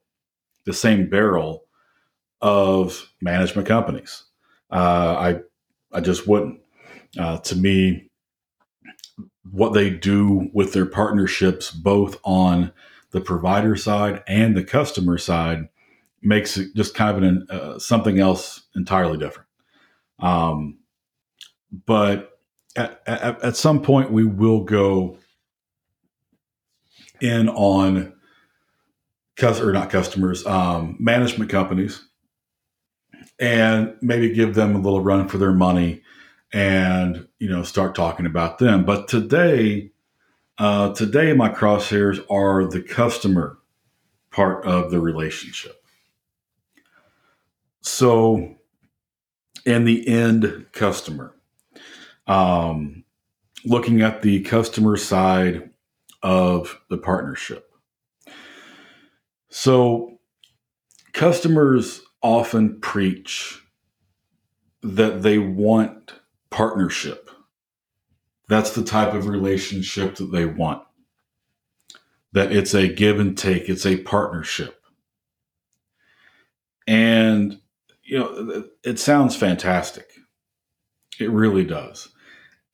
the 0.65 0.73
same 0.73 1.09
barrel 1.09 1.65
of 2.41 3.13
management 3.21 3.67
companies. 3.67 4.25
Uh, 4.71 5.17
I 5.19 5.41
I 5.93 6.01
just 6.01 6.27
wouldn't. 6.27 6.61
Uh, 7.19 7.39
to 7.39 7.57
me, 7.57 8.09
what 9.51 9.73
they 9.73 9.91
do 9.91 10.49
with 10.53 10.73
their 10.73 10.87
partnerships, 10.87 11.73
both 11.73 12.19
on 12.23 12.73
the 13.11 13.21
provider 13.21 13.75
side 13.75 14.23
and 14.29 14.57
the 14.57 14.63
customer 14.63 15.19
side, 15.19 15.69
makes 16.23 16.57
it 16.57 16.75
just 16.77 16.95
kind 16.95 17.17
of 17.17 17.23
an, 17.23 17.47
uh, 17.51 17.79
something 17.79 18.21
else 18.21 18.63
entirely 18.77 19.19
different. 19.19 19.49
Um, 20.21 20.79
but 21.87 22.30
at, 22.77 23.03
at, 23.07 23.43
at 23.43 23.57
some 23.57 23.83
point 23.83 24.11
we 24.11 24.25
will 24.25 24.65
go 24.65 25.19
in 27.21 27.49
on 27.49 28.13
or 29.41 29.73
not 29.73 29.89
customers, 29.89 30.47
um, 30.47 30.97
management 30.99 31.51
companies, 31.51 32.05
and 33.39 33.97
maybe 34.03 34.35
give 34.35 34.55
them 34.55 34.77
a 34.77 34.79
little 34.79 35.01
run 35.01 35.29
for 35.29 35.39
their 35.39 35.53
money, 35.53 36.03
and 36.53 37.27
you 37.39 37.49
know 37.49 37.63
start 37.63 37.95
talking 37.95 38.27
about 38.27 38.59
them. 38.59 38.85
But 38.85 39.09
today, 39.09 39.93
uh, 40.59 40.93
today 40.93 41.33
my 41.33 41.49
crosshairs 41.49 42.23
are 42.31 42.67
the 42.67 42.83
customer 42.83 43.59
part 44.31 44.65
of 44.67 44.91
the 44.91 45.01
relationship. 45.01 45.83
So, 47.81 48.57
and 49.65 49.89
the 49.89 50.07
end 50.07 50.67
customer 50.73 51.35
um, 52.31 53.05
looking 53.65 54.03
at 54.03 54.23
the 54.23 54.41
customer 54.43 54.97
side 54.97 55.69
of 56.23 56.81
the 56.89 56.97
partnership. 56.97 57.69
So, 59.49 60.21
customers 61.13 62.03
often 62.23 62.81
preach 62.81 63.61
that 64.83 65.23
they 65.23 65.39
want 65.39 66.15
partnership. 66.51 67.31
That's 68.49 68.77
the 68.77 68.85
type 68.85 69.13
of 69.13 69.27
relationship 69.27 70.15
that 70.17 70.31
they 70.31 70.47
want. 70.47 70.85
That 72.33 72.53
it's 72.53 72.75
a 72.75 72.87
give 72.87 73.19
and 73.19 73.37
take, 73.37 73.69
it's 73.69 73.85
a 73.85 73.97
partnership. 73.97 74.81
And, 76.87 77.61
you 78.05 78.19
know, 78.21 78.65
it 78.85 79.01
sounds 79.01 79.35
fantastic. 79.35 80.13
It 81.19 81.31
really 81.31 81.65
does. 81.65 82.10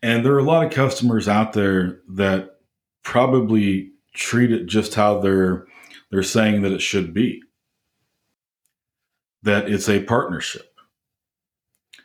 And 0.07 0.25
there 0.25 0.35
are 0.35 0.39
a 0.39 0.45
lot 0.45 0.65
of 0.65 0.71
customers 0.71 1.27
out 1.27 1.53
there 1.53 1.99
that 2.11 2.61
probably 3.03 3.91
treat 4.15 4.53
it 4.53 4.67
just 4.67 4.95
how 4.95 5.19
they're 5.19 5.67
they're 6.13 6.23
saying 6.23 6.63
that 6.63 6.71
it 6.71 6.81
should 6.81 7.13
be. 7.13 7.43
That 9.43 9.69
it's 9.69 9.89
a 9.89 10.05
partnership. 10.05 10.79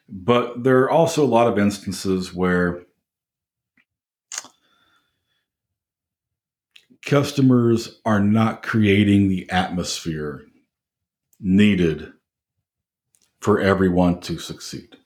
But 0.09 0.63
there 0.63 0.79
are 0.79 0.89
also 0.89 1.23
a 1.23 1.27
lot 1.27 1.45
of 1.47 1.59
instances 1.59 2.33
where 2.33 2.81
customers 7.05 7.99
are 8.03 8.19
not 8.19 8.63
creating 8.63 9.27
the 9.27 9.47
atmosphere 9.51 10.41
needed 11.39 12.11
for 13.41 13.59
everyone 13.59 14.21
to 14.21 14.39
succeed. 14.39 14.97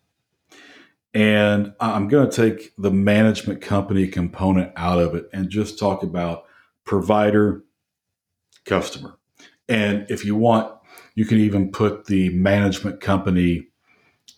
And 1.16 1.74
I'm 1.80 2.10
going 2.10 2.30
to 2.30 2.36
take 2.36 2.74
the 2.78 2.92
management 2.92 3.62
company 3.62 4.06
component 4.06 4.74
out 4.76 5.00
of 5.00 5.16
it 5.16 5.30
and 5.32 5.50
just 5.50 5.80
talk 5.80 6.04
about 6.04 6.44
provider, 6.84 7.64
customer. 8.66 9.18
And 9.70 10.06
if 10.10 10.26
you 10.26 10.36
want, 10.36 10.78
you 11.16 11.26
can 11.26 11.38
even 11.38 11.72
put 11.72 12.08
the 12.08 12.30
management 12.32 13.00
company 13.00 13.70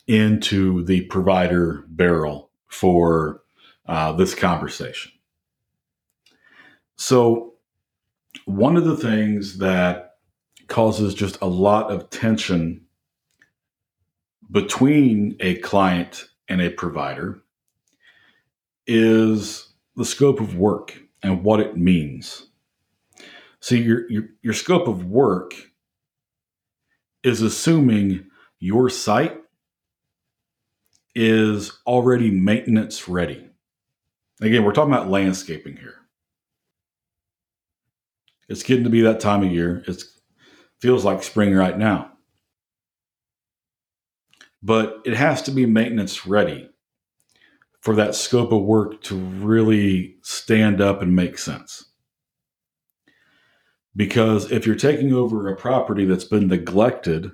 into 0.05 0.85
the 0.85 1.01
provider 1.05 1.83
barrel 1.87 2.51
for 2.67 3.41
uh, 3.87 4.11
this 4.11 4.35
conversation. 4.35 5.11
So, 6.95 7.55
one 8.45 8.77
of 8.77 8.85
the 8.85 8.95
things 8.95 9.57
that 9.57 10.17
causes 10.67 11.15
just 11.15 11.41
a 11.41 11.47
lot 11.47 11.89
of 11.91 12.09
tension 12.11 12.85
between 14.51 15.35
a 15.39 15.55
client 15.55 16.27
and 16.47 16.61
a 16.61 16.69
provider 16.69 17.41
is 18.85 19.73
the 19.95 20.05
scope 20.05 20.39
of 20.39 20.55
work 20.55 20.97
and 21.23 21.43
what 21.43 21.59
it 21.59 21.77
means. 21.77 22.47
So 23.59 23.75
your, 23.75 24.09
your, 24.09 24.23
your 24.41 24.53
scope 24.53 24.87
of 24.87 25.05
work 25.05 25.53
is 27.23 27.41
assuming 27.41 28.27
your 28.59 28.89
site 28.89 29.37
is 31.15 31.71
already 31.85 32.31
maintenance 32.31 33.09
ready. 33.09 33.49
Again, 34.39 34.63
we're 34.63 34.71
talking 34.71 34.93
about 34.93 35.09
landscaping 35.09 35.77
here. 35.77 35.95
It's 38.47 38.63
getting 38.63 38.83
to 38.83 38.89
be 38.89 39.01
that 39.01 39.19
time 39.19 39.43
of 39.43 39.51
year. 39.51 39.83
It 39.87 40.03
feels 40.79 41.03
like 41.03 41.23
spring 41.23 41.53
right 41.55 41.77
now. 41.77 42.11
But 44.63 45.01
it 45.05 45.13
has 45.13 45.41
to 45.43 45.51
be 45.51 45.65
maintenance 45.65 46.25
ready 46.25 46.69
for 47.79 47.95
that 47.95 48.15
scope 48.15 48.51
of 48.51 48.63
work 48.63 49.01
to 49.03 49.15
really 49.15 50.15
stand 50.21 50.81
up 50.81 51.01
and 51.01 51.15
make 51.15 51.37
sense. 51.37 51.85
Because 53.95 54.51
if 54.51 54.65
you're 54.65 54.75
taking 54.75 55.13
over 55.13 55.47
a 55.47 55.55
property 55.55 56.05
that's 56.05 56.23
been 56.23 56.47
neglected, 56.47 57.31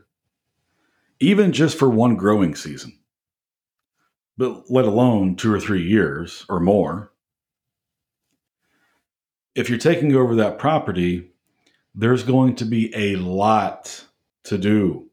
even 1.19 1.51
just 1.51 1.77
for 1.77 1.89
one 1.89 2.15
growing 2.15 2.55
season, 2.55 2.99
but 4.37 4.69
let 4.69 4.85
alone 4.85 5.35
two 5.35 5.53
or 5.53 5.59
three 5.59 5.83
years 5.83 6.45
or 6.49 6.59
more, 6.59 7.11
if 9.55 9.69
you're 9.69 9.79
taking 9.79 10.15
over 10.15 10.35
that 10.35 10.57
property, 10.57 11.31
there's 11.93 12.23
going 12.23 12.55
to 12.55 12.65
be 12.65 12.93
a 12.95 13.15
lot 13.17 14.05
to 14.43 14.57
do 14.57 15.09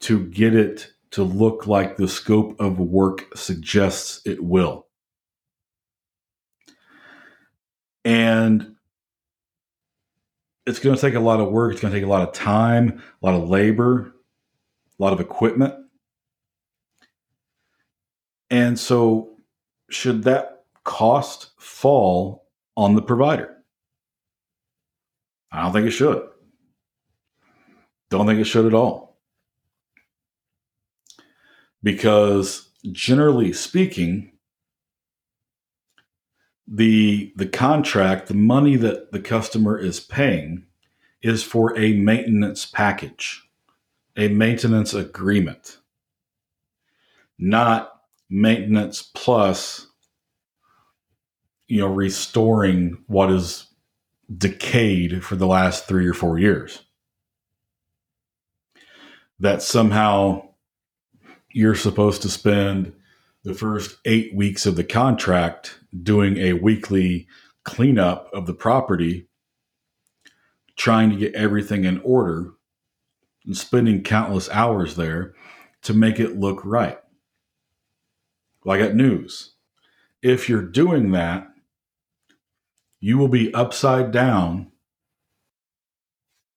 to 0.00 0.26
get 0.26 0.54
it 0.54 0.92
to 1.12 1.24
look 1.24 1.66
like 1.66 1.96
the 1.96 2.08
scope 2.08 2.60
of 2.60 2.78
work 2.78 3.36
suggests 3.36 4.20
it 4.24 4.42
will. 4.42 4.86
And 8.04 8.76
it's 10.66 10.78
going 10.78 10.94
to 10.94 11.00
take 11.00 11.14
a 11.14 11.20
lot 11.20 11.40
of 11.40 11.50
work. 11.50 11.72
It's 11.72 11.80
going 11.80 11.92
to 11.92 11.98
take 11.98 12.06
a 12.06 12.10
lot 12.10 12.26
of 12.26 12.32
time, 12.32 13.02
a 13.22 13.26
lot 13.26 13.34
of 13.34 13.48
labor, 13.48 14.14
a 14.98 15.02
lot 15.02 15.12
of 15.12 15.20
equipment. 15.20 15.74
And 18.50 18.78
so, 18.78 19.36
should 19.90 20.24
that 20.24 20.64
cost 20.84 21.50
fall 21.58 22.46
on 22.76 22.94
the 22.94 23.02
provider? 23.02 23.56
I 25.52 25.62
don't 25.62 25.72
think 25.72 25.86
it 25.86 25.92
should. 25.92 26.22
Don't 28.10 28.26
think 28.26 28.40
it 28.40 28.44
should 28.44 28.66
at 28.66 28.74
all 28.74 29.09
because 31.82 32.68
generally 32.92 33.52
speaking 33.52 34.32
the 36.66 37.32
the 37.36 37.46
contract 37.46 38.28
the 38.28 38.34
money 38.34 38.76
that 38.76 39.12
the 39.12 39.20
customer 39.20 39.78
is 39.78 40.00
paying 40.00 40.64
is 41.20 41.42
for 41.42 41.76
a 41.76 41.94
maintenance 41.94 42.64
package 42.64 43.42
a 44.16 44.28
maintenance 44.28 44.94
agreement 44.94 45.78
not 47.38 48.02
maintenance 48.28 49.02
plus 49.02 49.88
you 51.66 51.80
know 51.80 51.88
restoring 51.88 53.02
what 53.06 53.30
is 53.30 53.66
decayed 54.36 55.24
for 55.24 55.36
the 55.36 55.46
last 55.46 55.86
3 55.86 56.06
or 56.06 56.14
4 56.14 56.38
years. 56.38 56.82
That 59.38 59.62
somehow 59.62 60.49
you're 61.52 61.74
supposed 61.74 62.22
to 62.22 62.28
spend 62.28 62.92
the 63.44 63.54
first 63.54 63.96
eight 64.04 64.34
weeks 64.34 64.66
of 64.66 64.76
the 64.76 64.84
contract 64.84 65.78
doing 66.02 66.36
a 66.36 66.52
weekly 66.52 67.26
cleanup 67.64 68.30
of 68.32 68.46
the 68.46 68.54
property, 68.54 69.28
trying 70.76 71.10
to 71.10 71.16
get 71.16 71.34
everything 71.34 71.84
in 71.84 72.00
order, 72.00 72.52
and 73.44 73.56
spending 73.56 74.02
countless 74.02 74.48
hours 74.50 74.96
there 74.96 75.34
to 75.82 75.94
make 75.94 76.20
it 76.20 76.38
look 76.38 76.64
right. 76.64 76.98
Well, 78.64 78.76
I 78.76 78.82
got 78.86 78.94
news. 78.94 79.54
If 80.22 80.48
you're 80.48 80.62
doing 80.62 81.12
that, 81.12 81.48
you 83.00 83.16
will 83.16 83.28
be 83.28 83.52
upside 83.54 84.12
down 84.12 84.70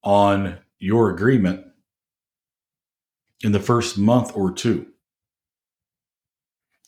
on 0.03 0.57
your 0.79 1.09
agreement 1.09 1.65
in 3.43 3.51
the 3.51 3.59
first 3.59 3.97
month 3.97 4.35
or 4.35 4.51
two. 4.51 4.87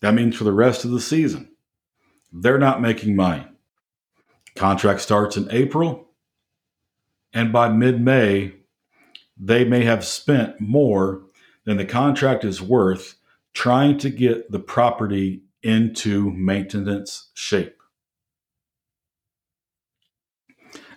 That 0.01 0.15
means 0.15 0.35
for 0.35 0.45
the 0.45 0.53
rest 0.53 0.85
of 0.85 0.91
the 0.91 1.01
season, 1.01 1.49
they're 2.31 2.57
not 2.57 2.81
making 2.81 3.15
money. 3.15 3.45
Contract 4.55 5.01
starts 5.01 5.37
in 5.37 5.51
April, 5.51 6.09
and 7.33 7.51
by 7.51 7.69
mid 7.69 8.01
May, 8.01 8.53
they 9.37 9.65
may 9.65 9.83
have 9.83 10.05
spent 10.05 10.61
more 10.61 11.23
than 11.65 11.77
the 11.77 11.85
contract 11.85 12.45
is 12.45 12.61
worth 12.61 13.15
trying 13.53 13.97
to 13.97 14.09
get 14.09 14.51
the 14.51 14.59
property 14.59 15.43
into 15.63 16.31
maintenance 16.31 17.31
shape. 17.33 17.75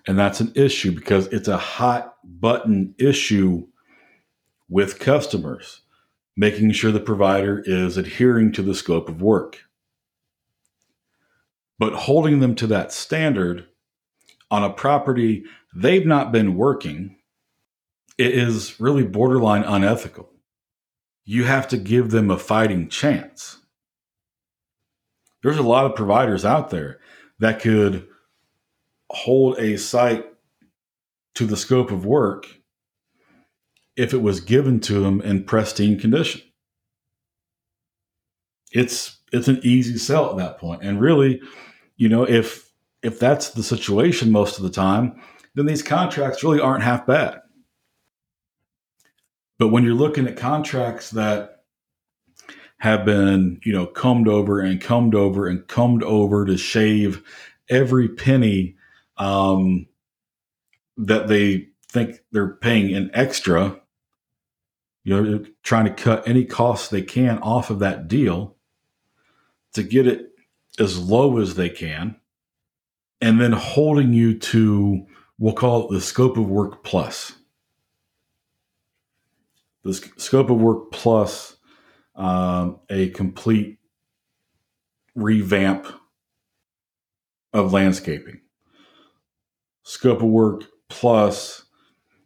And 0.06 0.18
that's 0.18 0.40
an 0.40 0.52
issue 0.54 0.92
because 0.92 1.26
it's 1.28 1.48
a 1.48 1.56
hot 1.56 2.14
button 2.24 2.94
issue 2.98 3.67
with 4.68 4.98
customers, 4.98 5.82
making 6.36 6.72
sure 6.72 6.92
the 6.92 7.00
provider 7.00 7.62
is 7.64 7.96
adhering 7.96 8.52
to 8.52 8.62
the 8.62 8.74
scope 8.74 9.08
of 9.08 9.22
work. 9.22 9.64
But 11.78 11.94
holding 11.94 12.40
them 12.40 12.54
to 12.56 12.66
that 12.68 12.92
standard 12.92 13.66
on 14.50 14.64
a 14.64 14.70
property 14.70 15.44
they've 15.74 16.06
not 16.06 16.32
been 16.32 16.56
working 16.56 17.18
it 18.18 18.34
is 18.34 18.80
really 18.80 19.04
borderline 19.04 19.62
unethical. 19.62 20.28
You 21.24 21.44
have 21.44 21.68
to 21.68 21.76
give 21.76 22.10
them 22.10 22.30
a 22.30 22.38
fighting 22.38 22.88
chance. 22.88 23.58
There's 25.42 25.58
a 25.58 25.62
lot 25.62 25.86
of 25.86 25.94
providers 25.94 26.44
out 26.44 26.70
there 26.70 26.98
that 27.38 27.60
could 27.60 28.08
hold 29.08 29.56
a 29.58 29.78
site 29.78 30.26
to 31.34 31.46
the 31.46 31.56
scope 31.56 31.92
of 31.92 32.04
work 32.04 32.57
if 33.98 34.14
it 34.14 34.22
was 34.22 34.40
given 34.40 34.78
to 34.78 35.00
them 35.00 35.20
in 35.22 35.42
pristine 35.42 35.98
condition. 35.98 36.40
It's 38.72 39.18
it's 39.32 39.48
an 39.48 39.60
easy 39.64 39.98
sell 39.98 40.30
at 40.30 40.36
that 40.36 40.58
point. 40.58 40.82
And 40.82 41.00
really, 41.00 41.42
you 41.96 42.08
know, 42.08 42.22
if 42.22 42.70
if 43.02 43.18
that's 43.18 43.50
the 43.50 43.62
situation 43.62 44.30
most 44.30 44.56
of 44.56 44.62
the 44.62 44.70
time, 44.70 45.20
then 45.54 45.66
these 45.66 45.82
contracts 45.82 46.44
really 46.44 46.60
aren't 46.60 46.84
half 46.84 47.06
bad. 47.06 47.40
But 49.58 49.68
when 49.68 49.82
you're 49.82 49.94
looking 49.94 50.28
at 50.28 50.36
contracts 50.36 51.10
that 51.10 51.64
have 52.78 53.04
been, 53.04 53.60
you 53.64 53.72
know, 53.72 53.86
combed 53.86 54.28
over 54.28 54.60
and 54.60 54.80
combed 54.80 55.16
over 55.16 55.48
and 55.48 55.66
combed 55.66 56.04
over 56.04 56.46
to 56.46 56.56
shave 56.56 57.24
every 57.68 58.08
penny 58.08 58.76
um, 59.16 59.86
that 60.96 61.26
they 61.26 61.66
think 61.90 62.20
they're 62.30 62.54
paying 62.54 62.90
in 62.90 63.10
extra 63.12 63.80
you 65.08 65.22
know, 65.22 65.42
trying 65.62 65.86
to 65.86 65.90
cut 65.90 66.28
any 66.28 66.44
costs 66.44 66.88
they 66.88 67.00
can 67.00 67.38
off 67.38 67.70
of 67.70 67.78
that 67.78 68.08
deal 68.08 68.56
to 69.72 69.82
get 69.82 70.06
it 70.06 70.32
as 70.78 70.98
low 70.98 71.38
as 71.38 71.54
they 71.54 71.70
can, 71.70 72.14
and 73.22 73.40
then 73.40 73.52
holding 73.52 74.12
you 74.12 74.38
to, 74.38 75.06
we'll 75.38 75.54
call 75.54 75.86
it 75.88 75.94
the 75.94 76.00
scope 76.02 76.36
of 76.36 76.46
work 76.46 76.84
plus. 76.84 77.32
The 79.82 79.94
scope 79.94 80.50
of 80.50 80.58
work 80.58 80.92
plus 80.92 81.56
um, 82.14 82.80
a 82.90 83.08
complete 83.08 83.78
revamp 85.14 85.86
of 87.54 87.72
landscaping. 87.72 88.42
Scope 89.84 90.18
of 90.18 90.28
work 90.28 90.64
plus, 90.90 91.64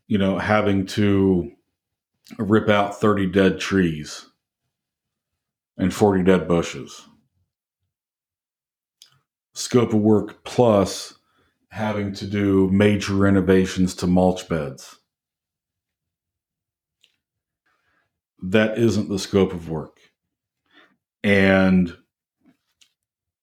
you 0.09 0.19
know, 0.19 0.37
having 0.37 0.85
to 0.87 1.53
rip 2.39 2.69
out 2.69 3.01
30 3.01 3.27
dead 3.27 3.61
trees 3.61 4.27
and 5.77 5.93
40 5.93 6.25
dead 6.25 6.49
bushes. 6.49 7.07
Scope 9.55 9.93
of 9.93 10.01
work 10.01 10.45
plus 10.45 11.15
having 11.69 12.13
to 12.15 12.27
do 12.27 12.69
major 12.71 13.15
renovations 13.15 13.95
to 13.95 14.07
mulch 14.07 14.49
beds. 14.49 14.97
That 18.43 18.79
isn't 18.79 19.09
the 19.09 19.19
scope 19.19 19.53
of 19.53 19.69
work. 19.69 19.99
And 21.23 21.97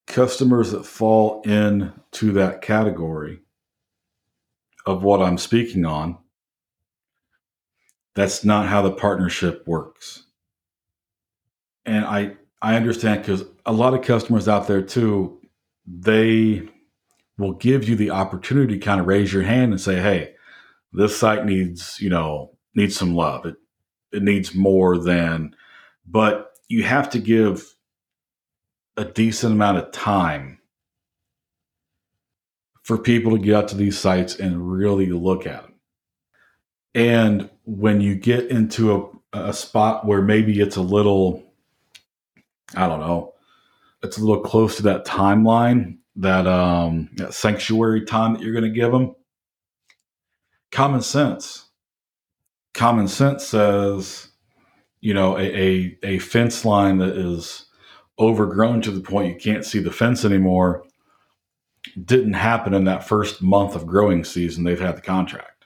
customers 0.07 0.71
that 0.71 0.85
fall 0.85 1.41
into 1.43 2.33
that 2.33 2.61
category 2.61 3.39
of 4.85 5.03
what 5.03 5.21
I'm 5.21 5.37
speaking 5.37 5.85
on, 5.85 6.17
that's 8.15 8.43
not 8.43 8.67
how 8.67 8.81
the 8.81 8.91
partnership 8.91 9.67
works. 9.67 10.23
And 11.85 12.05
I 12.05 12.33
I 12.61 12.75
understand 12.75 13.21
because 13.21 13.43
a 13.65 13.71
lot 13.71 13.93
of 13.93 14.03
customers 14.03 14.47
out 14.47 14.67
there 14.67 14.81
too, 14.81 15.39
they 15.87 16.67
will 17.37 17.53
give 17.53 17.87
you 17.87 17.95
the 17.95 18.11
opportunity 18.11 18.77
to 18.77 18.85
kind 18.85 18.99
of 18.99 19.07
raise 19.07 19.31
your 19.31 19.43
hand 19.43 19.71
and 19.71 19.79
say, 19.79 20.01
hey, 20.01 20.33
this 20.91 21.17
site 21.17 21.45
needs, 21.45 21.99
you 22.01 22.09
know, 22.09 22.57
needs 22.75 22.95
some 22.95 23.15
love. 23.15 23.45
It 23.45 23.55
it 24.11 24.23
needs 24.23 24.55
more 24.55 24.97
than, 24.97 25.55
but 26.05 26.51
you 26.67 26.83
have 26.83 27.09
to 27.11 27.19
give 27.19 27.75
a 28.97 29.05
decent 29.05 29.53
amount 29.53 29.77
of 29.77 29.91
time 29.91 30.59
for 32.83 32.97
people 32.97 33.31
to 33.37 33.43
get 33.43 33.55
out 33.55 33.67
to 33.69 33.77
these 33.77 33.97
sites 33.97 34.35
and 34.39 34.71
really 34.71 35.05
look 35.07 35.45
at 35.45 35.61
them. 35.61 35.68
And 36.95 37.49
when 37.65 38.01
you 38.01 38.15
get 38.15 38.47
into 38.47 39.19
a, 39.33 39.49
a 39.49 39.53
spot 39.53 40.05
where 40.05 40.21
maybe 40.21 40.59
it's 40.59 40.75
a 40.75 40.81
little, 40.81 41.43
I 42.75 42.87
don't 42.87 42.99
know, 42.99 43.33
it's 44.01 44.17
a 44.17 44.23
little 44.23 44.43
close 44.43 44.77
to 44.77 44.83
that 44.83 45.05
timeline, 45.05 45.97
that 46.15 46.47
um, 46.47 47.09
that 47.15 47.33
sanctuary 47.33 48.05
time 48.05 48.33
that 48.33 48.41
you're 48.41 48.53
going 48.53 48.63
to 48.63 48.79
give 48.79 48.91
them. 48.91 49.15
Common 50.71 51.01
sense. 51.01 51.69
Common 52.73 53.07
sense 53.07 53.45
says, 53.47 54.29
you 55.01 55.13
know, 55.13 55.37
a, 55.37 55.41
a, 55.41 55.97
a 56.03 56.19
fence 56.19 56.65
line 56.65 56.97
that 56.97 57.15
is 57.17 57.65
overgrown 58.19 58.81
to 58.81 58.91
the 58.91 58.99
point 58.99 59.33
you 59.33 59.39
can't 59.39 59.65
see 59.65 59.79
the 59.79 59.91
fence 59.91 60.25
anymore 60.25 60.83
didn't 62.03 62.33
happen 62.33 62.73
in 62.73 62.83
that 62.83 63.07
first 63.07 63.41
month 63.41 63.75
of 63.75 63.87
growing 63.87 64.23
season 64.23 64.63
they've 64.63 64.79
had 64.79 64.97
the 64.97 65.01
contract. 65.01 65.58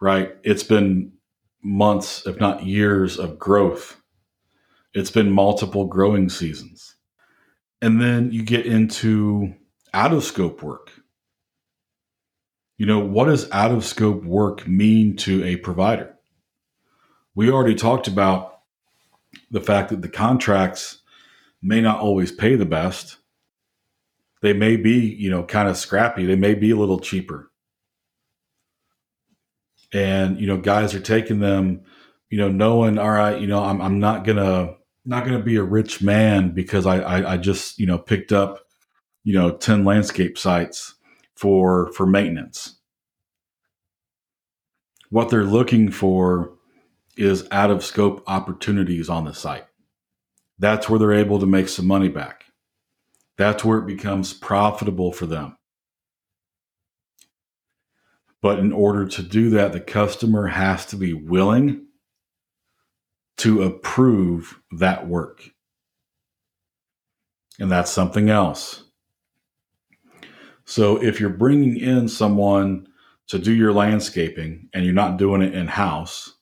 Right? 0.00 0.36
It's 0.42 0.62
been 0.62 1.12
months, 1.62 2.26
if 2.26 2.38
not 2.38 2.64
years, 2.64 3.18
of 3.18 3.38
growth. 3.38 4.00
It's 4.94 5.10
been 5.10 5.30
multiple 5.30 5.86
growing 5.86 6.28
seasons. 6.28 6.96
And 7.82 8.00
then 8.00 8.32
you 8.32 8.42
get 8.42 8.66
into 8.66 9.54
out 9.92 10.12
of 10.12 10.24
scope 10.24 10.62
work. 10.62 10.90
You 12.76 12.86
know, 12.86 13.00
what 13.00 13.26
does 13.26 13.50
out 13.50 13.72
of 13.72 13.84
scope 13.84 14.24
work 14.24 14.66
mean 14.66 15.16
to 15.16 15.44
a 15.44 15.56
provider? 15.56 16.14
We 17.34 17.50
already 17.50 17.74
talked 17.74 18.08
about 18.08 18.60
the 19.50 19.60
fact 19.60 19.90
that 19.90 20.02
the 20.02 20.08
contracts 20.08 20.98
may 21.62 21.80
not 21.80 22.00
always 22.00 22.32
pay 22.32 22.54
the 22.54 22.64
best. 22.64 23.16
They 24.42 24.52
may 24.52 24.76
be, 24.76 25.00
you 25.00 25.30
know, 25.30 25.42
kind 25.42 25.68
of 25.68 25.76
scrappy. 25.76 26.24
They 26.24 26.36
may 26.36 26.54
be 26.54 26.70
a 26.70 26.76
little 26.76 27.00
cheaper. 27.00 27.47
And, 29.92 30.40
you 30.40 30.46
know, 30.46 30.58
guys 30.58 30.94
are 30.94 31.00
taking 31.00 31.40
them, 31.40 31.82
you 32.30 32.38
know, 32.38 32.50
knowing, 32.50 32.98
all 32.98 33.10
right, 33.10 33.40
you 33.40 33.46
know, 33.46 33.62
I'm, 33.64 33.80
I'm 33.80 33.98
not 34.00 34.24
to, 34.36 34.76
not 35.04 35.24
to 35.26 35.38
be 35.42 35.56
a 35.56 35.62
rich 35.62 36.02
man 36.02 36.50
because 36.50 36.86
I, 36.86 36.98
I, 37.00 37.32
I 37.34 37.36
just, 37.38 37.78
you 37.78 37.86
know, 37.86 37.98
picked 37.98 38.32
up, 38.32 38.60
you 39.24 39.32
know, 39.32 39.50
10 39.56 39.84
landscape 39.84 40.36
sites 40.36 40.94
for, 41.34 41.90
for 41.92 42.06
maintenance. 42.06 42.76
What 45.10 45.30
they're 45.30 45.44
looking 45.44 45.90
for 45.90 46.52
is 47.16 47.46
out 47.50 47.70
of 47.70 47.84
scope 47.84 48.22
opportunities 48.26 49.08
on 49.08 49.24
the 49.24 49.34
site. 49.34 49.66
That's 50.58 50.88
where 50.88 50.98
they're 50.98 51.12
able 51.12 51.40
to 51.40 51.46
make 51.46 51.68
some 51.68 51.86
money 51.86 52.08
back. 52.08 52.44
That's 53.36 53.64
where 53.64 53.78
it 53.78 53.86
becomes 53.86 54.32
profitable 54.32 55.12
for 55.12 55.26
them. 55.26 55.57
But 58.40 58.58
in 58.58 58.72
order 58.72 59.06
to 59.08 59.22
do 59.22 59.50
that, 59.50 59.72
the 59.72 59.80
customer 59.80 60.46
has 60.46 60.86
to 60.86 60.96
be 60.96 61.12
willing 61.12 61.86
to 63.38 63.62
approve 63.62 64.60
that 64.72 65.08
work. 65.08 65.50
And 67.58 67.70
that's 67.70 67.90
something 67.90 68.30
else. 68.30 68.84
So 70.64 71.02
if 71.02 71.18
you're 71.18 71.30
bringing 71.30 71.76
in 71.78 72.08
someone 72.08 72.88
to 73.28 73.38
do 73.38 73.52
your 73.52 73.72
landscaping 73.72 74.68
and 74.72 74.84
you're 74.84 74.94
not 74.94 75.16
doing 75.16 75.42
it 75.42 75.54
in 75.54 75.66
house, 75.66 76.34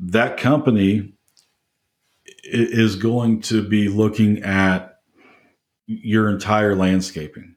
that 0.00 0.36
company 0.36 1.14
is 2.44 2.96
going 2.96 3.40
to 3.42 3.66
be 3.66 3.88
looking 3.88 4.42
at 4.42 5.00
your 5.86 6.28
entire 6.28 6.74
landscaping, 6.74 7.54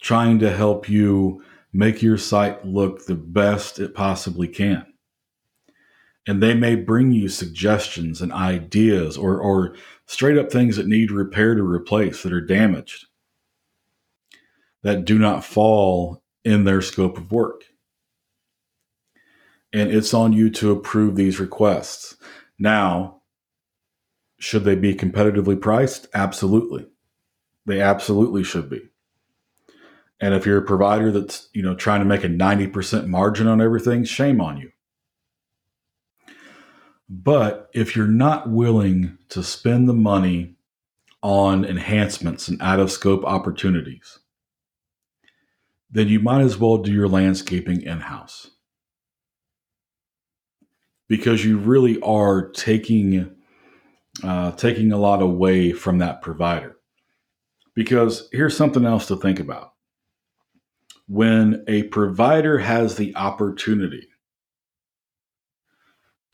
trying 0.00 0.38
to 0.38 0.54
help 0.54 0.88
you 0.88 1.42
make 1.72 2.02
your 2.02 2.18
site 2.18 2.64
look 2.64 3.06
the 3.06 3.14
best 3.14 3.78
it 3.78 3.94
possibly 3.94 4.48
can. 4.48 4.86
And 6.26 6.42
they 6.42 6.54
may 6.54 6.74
bring 6.74 7.12
you 7.12 7.28
suggestions 7.28 8.20
and 8.20 8.32
ideas 8.32 9.16
or, 9.16 9.40
or 9.40 9.74
straight 10.06 10.36
up 10.36 10.50
things 10.50 10.76
that 10.76 10.86
need 10.86 11.10
repair 11.10 11.54
to 11.54 11.62
replace 11.62 12.22
that 12.22 12.32
are 12.32 12.40
damaged 12.40 13.06
that 14.82 15.04
do 15.04 15.18
not 15.18 15.44
fall 15.44 16.22
in 16.44 16.64
their 16.64 16.80
scope 16.80 17.18
of 17.18 17.32
work. 17.32 17.64
And 19.72 19.90
it's 19.90 20.14
on 20.14 20.32
you 20.32 20.50
to 20.50 20.70
approve 20.70 21.16
these 21.16 21.40
requests. 21.40 22.16
Now, 22.58 23.22
should 24.38 24.64
they 24.64 24.76
be 24.76 24.94
competitively 24.94 25.60
priced? 25.60 26.06
Absolutely. 26.14 26.86
They 27.66 27.80
absolutely 27.80 28.44
should 28.44 28.70
be. 28.70 28.87
And 30.20 30.34
if 30.34 30.44
you're 30.44 30.58
a 30.58 30.66
provider 30.66 31.12
that's, 31.12 31.48
you 31.52 31.62
know, 31.62 31.74
trying 31.74 32.00
to 32.00 32.06
make 32.06 32.24
a 32.24 32.28
90% 32.28 33.06
margin 33.06 33.46
on 33.46 33.60
everything, 33.60 34.04
shame 34.04 34.40
on 34.40 34.58
you. 34.58 34.72
But 37.08 37.70
if 37.72 37.96
you're 37.96 38.06
not 38.06 38.50
willing 38.50 39.16
to 39.30 39.42
spend 39.42 39.88
the 39.88 39.94
money 39.94 40.56
on 41.22 41.64
enhancements 41.64 42.48
and 42.48 42.60
out 42.60 42.80
of 42.80 42.90
scope 42.90 43.24
opportunities, 43.24 44.18
then 45.90 46.08
you 46.08 46.20
might 46.20 46.42
as 46.42 46.58
well 46.58 46.78
do 46.78 46.92
your 46.92 47.08
landscaping 47.08 47.82
in 47.82 48.00
house. 48.00 48.50
Because 51.08 51.44
you 51.44 51.56
really 51.56 51.98
are 52.02 52.50
taking 52.50 53.34
uh, 54.22 54.50
taking 54.52 54.92
a 54.92 54.98
lot 54.98 55.22
away 55.22 55.72
from 55.72 55.98
that 55.98 56.20
provider. 56.20 56.76
Because 57.74 58.28
here's 58.32 58.56
something 58.56 58.84
else 58.84 59.06
to 59.06 59.16
think 59.16 59.38
about. 59.38 59.74
When 61.08 61.64
a 61.66 61.84
provider 61.84 62.58
has 62.58 62.96
the 62.96 63.16
opportunity 63.16 64.08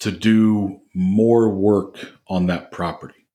to 0.00 0.10
do 0.10 0.80
more 0.92 1.48
work 1.48 1.96
on 2.28 2.46
that 2.46 2.72
property, 2.72 3.28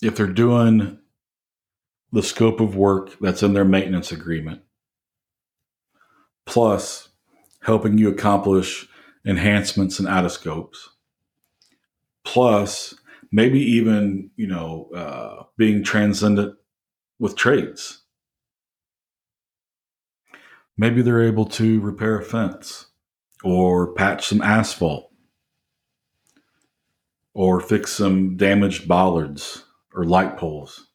if 0.00 0.16
they're 0.16 0.26
doing 0.26 0.98
the 2.10 2.22
scope 2.22 2.60
of 2.60 2.74
work 2.74 3.16
that's 3.20 3.42
in 3.42 3.52
their 3.52 3.66
maintenance 3.66 4.10
agreement, 4.10 4.62
plus 6.46 7.10
helping 7.60 7.98
you 7.98 8.08
accomplish 8.08 8.88
enhancements 9.26 9.98
and 9.98 10.08
out 10.08 10.24
of 10.24 10.32
scopes, 10.32 10.88
plus 12.24 12.94
maybe 13.30 13.60
even 13.60 14.30
you 14.36 14.46
know 14.46 14.88
uh, 14.94 15.44
being 15.58 15.84
transcendent 15.84 16.56
with 17.18 17.36
trades 17.36 18.01
maybe 20.76 21.02
they're 21.02 21.22
able 21.22 21.44
to 21.44 21.80
repair 21.80 22.18
a 22.18 22.24
fence 22.24 22.86
or 23.44 23.92
patch 23.94 24.26
some 24.26 24.42
asphalt 24.42 25.10
or 27.34 27.60
fix 27.60 27.92
some 27.92 28.36
damaged 28.36 28.86
bollards 28.86 29.64
or 29.94 30.04
light 30.04 30.36
poles 30.36 30.88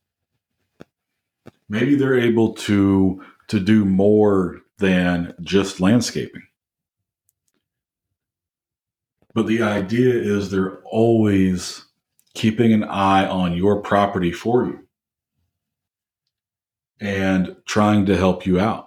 maybe 1.69 1.95
they're 1.95 2.19
able 2.19 2.53
to 2.53 3.23
to 3.47 3.59
do 3.59 3.85
more 3.85 4.61
than 4.77 5.33
just 5.41 5.79
landscaping 5.79 6.43
but 9.33 9.45
the 9.47 9.61
idea 9.61 10.13
is 10.13 10.49
they're 10.49 10.79
always 10.83 11.85
keeping 12.33 12.71
an 12.73 12.83
eye 12.83 13.25
on 13.27 13.57
your 13.57 13.81
property 13.81 14.31
for 14.31 14.65
you 14.65 14.87
and 16.99 17.55
trying 17.65 18.05
to 18.05 18.17
help 18.17 18.45
you 18.45 18.59
out. 18.59 18.87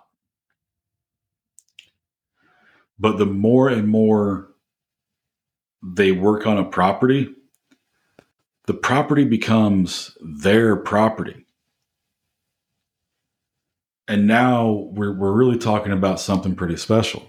But 3.01 3.17
the 3.17 3.27
more 3.27 3.69
and 3.69 3.89
more 3.89 4.51
they 5.83 6.13
work 6.13 6.47
on 6.47 6.59
a 6.59 6.65
property, 6.65 7.35
the 8.67 8.75
property 8.75 9.25
becomes 9.25 10.17
their 10.21 10.77
property. 10.77 11.47
And 14.07 14.27
now 14.27 14.91
we're, 14.93 15.15
we're 15.15 15.33
really 15.33 15.59
talking 15.59 15.93
about 15.93 16.21
something 16.21 16.55
pretty 16.55 16.77
special. 16.77 17.27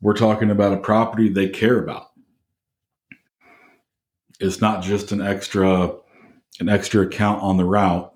We're 0.00 0.16
talking 0.16 0.50
about 0.50 0.72
a 0.72 0.78
property 0.78 1.28
they 1.28 1.48
care 1.48 1.78
about. 1.78 2.08
It's 4.40 4.60
not 4.60 4.82
just 4.82 5.12
an 5.12 5.22
extra 5.22 5.94
an 6.60 6.68
extra 6.68 7.02
account 7.02 7.42
on 7.42 7.56
the 7.56 7.64
route. 7.64 8.12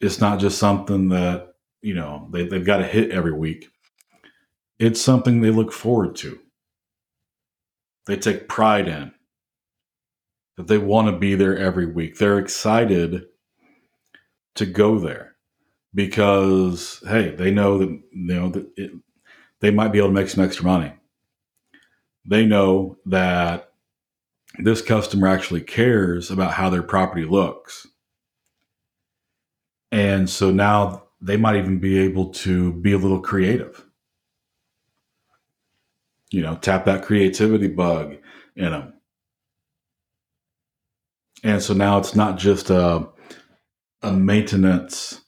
It's 0.00 0.20
not 0.20 0.40
just 0.40 0.58
something 0.58 1.10
that, 1.10 1.49
you 1.82 1.94
know, 1.94 2.28
they, 2.32 2.46
they've 2.46 2.64
got 2.64 2.78
to 2.78 2.86
hit 2.86 3.10
every 3.10 3.32
week. 3.32 3.68
It's 4.78 5.00
something 5.00 5.40
they 5.40 5.50
look 5.50 5.72
forward 5.72 6.16
to. 6.16 6.38
They 8.06 8.16
take 8.16 8.48
pride 8.48 8.88
in. 8.88 9.12
That 10.56 10.66
they 10.66 10.78
want 10.78 11.08
to 11.08 11.18
be 11.18 11.34
there 11.34 11.56
every 11.56 11.86
week. 11.86 12.18
They're 12.18 12.38
excited 12.38 13.26
to 14.56 14.66
go 14.66 14.98
there 14.98 15.36
because 15.94 17.02
hey, 17.06 17.34
they 17.34 17.50
know 17.50 17.78
that 17.78 17.88
you 17.88 18.02
know 18.12 18.50
that 18.50 18.68
it, 18.76 18.90
they 19.60 19.70
might 19.70 19.92
be 19.92 19.98
able 19.98 20.08
to 20.08 20.14
make 20.14 20.28
some 20.28 20.44
extra 20.44 20.64
money. 20.64 20.92
They 22.26 22.44
know 22.44 22.98
that 23.06 23.72
this 24.58 24.82
customer 24.82 25.28
actually 25.28 25.62
cares 25.62 26.30
about 26.30 26.52
how 26.52 26.68
their 26.68 26.82
property 26.82 27.24
looks. 27.24 27.86
And 29.92 30.28
so 30.28 30.50
now 30.50 31.04
they 31.20 31.36
might 31.36 31.56
even 31.56 31.78
be 31.78 31.98
able 31.98 32.30
to 32.30 32.72
be 32.72 32.92
a 32.92 32.98
little 32.98 33.20
creative. 33.20 33.86
You 36.30 36.42
know, 36.42 36.56
tap 36.56 36.84
that 36.84 37.04
creativity 37.04 37.68
bug 37.68 38.16
in 38.56 38.70
them. 38.70 38.94
And 41.42 41.62
so 41.62 41.74
now 41.74 41.98
it's 41.98 42.14
not 42.14 42.38
just 42.38 42.70
a, 42.70 43.08
a 44.02 44.12
maintenance 44.12 45.22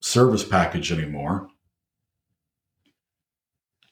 service 0.00 0.44
package 0.44 0.92
anymore. 0.92 1.48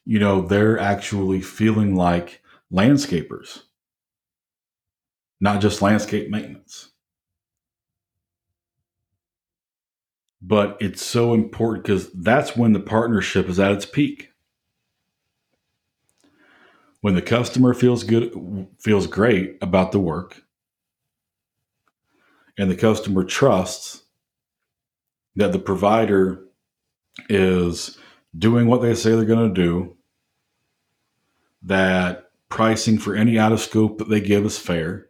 You 0.05 0.19
know, 0.19 0.41
they're 0.41 0.79
actually 0.79 1.41
feeling 1.41 1.95
like 1.95 2.41
landscapers 2.71 3.63
not 5.43 5.59
just 5.59 5.81
landscape 5.81 6.29
maintenance. 6.29 6.92
But 10.45 10.77
it's 10.81 11.03
so 11.03 11.33
important 11.33 11.85
because 11.85 12.11
that's 12.11 12.57
when 12.57 12.73
the 12.73 12.81
partnership 12.81 13.47
is 13.47 13.59
at 13.59 13.71
its 13.71 13.85
peak. 13.85 14.29
When 16.99 17.15
the 17.15 17.21
customer 17.21 17.73
feels 17.73 18.03
good, 18.03 18.67
feels 18.79 19.07
great 19.07 19.57
about 19.61 19.93
the 19.93 19.99
work, 19.99 20.43
and 22.57 22.69
the 22.69 22.75
customer 22.75 23.23
trusts 23.23 24.03
that 25.35 25.53
the 25.53 25.59
provider 25.59 26.45
is 27.29 27.97
doing 28.37 28.67
what 28.67 28.81
they 28.81 28.95
say 28.95 29.11
they're 29.11 29.25
going 29.25 29.53
to 29.53 29.61
do, 29.61 29.95
that 31.63 32.31
pricing 32.49 32.97
for 32.97 33.15
any 33.15 33.39
out 33.39 33.51
of 33.51 33.61
scope 33.61 33.97
that 33.97 34.09
they 34.09 34.19
give 34.19 34.45
is 34.45 34.57
fair, 34.57 35.07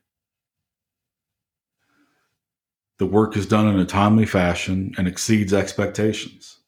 the 2.99 3.06
work 3.06 3.36
is 3.36 3.47
done 3.47 3.67
in 3.67 3.79
a 3.79 3.86
timely 3.86 4.25
fashion 4.25 4.93
and 4.97 5.08
exceeds 5.08 5.53
expectations. 5.53 6.60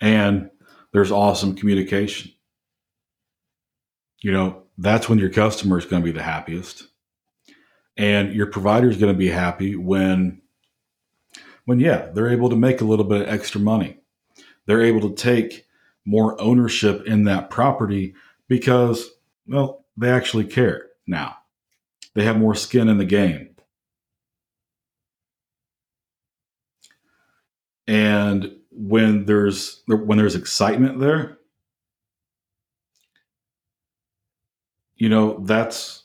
And 0.00 0.50
there's 0.92 1.10
awesome 1.10 1.56
communication. 1.56 2.32
You 4.20 4.32
know, 4.32 4.62
that's 4.78 5.08
when 5.08 5.18
your 5.18 5.30
customer 5.30 5.78
is 5.78 5.86
going 5.86 6.02
to 6.02 6.06
be 6.06 6.16
the 6.16 6.22
happiest. 6.22 6.86
And 7.96 8.32
your 8.32 8.46
provider 8.46 8.88
is 8.88 8.96
going 8.96 9.12
to 9.12 9.18
be 9.18 9.28
happy 9.28 9.74
when 9.74 10.40
when 11.64 11.80
yeah, 11.80 12.08
they're 12.14 12.30
able 12.30 12.48
to 12.48 12.56
make 12.56 12.80
a 12.80 12.84
little 12.84 13.04
bit 13.04 13.22
of 13.22 13.28
extra 13.28 13.60
money. 13.60 13.98
They're 14.64 14.82
able 14.82 15.02
to 15.02 15.14
take 15.14 15.66
more 16.06 16.40
ownership 16.40 17.06
in 17.06 17.24
that 17.24 17.50
property 17.50 18.14
because 18.46 19.10
well, 19.46 19.84
they 19.96 20.10
actually 20.10 20.44
care 20.44 20.86
now. 21.06 21.36
They 22.14 22.24
have 22.24 22.38
more 22.38 22.54
skin 22.54 22.88
in 22.88 22.98
the 22.98 23.04
game 23.04 23.50
and 27.88 28.54
when 28.70 29.24
there's 29.24 29.82
when 29.88 30.18
there's 30.18 30.36
excitement 30.36 31.00
there 31.00 31.38
you 34.96 35.08
know 35.08 35.40
that's 35.44 36.04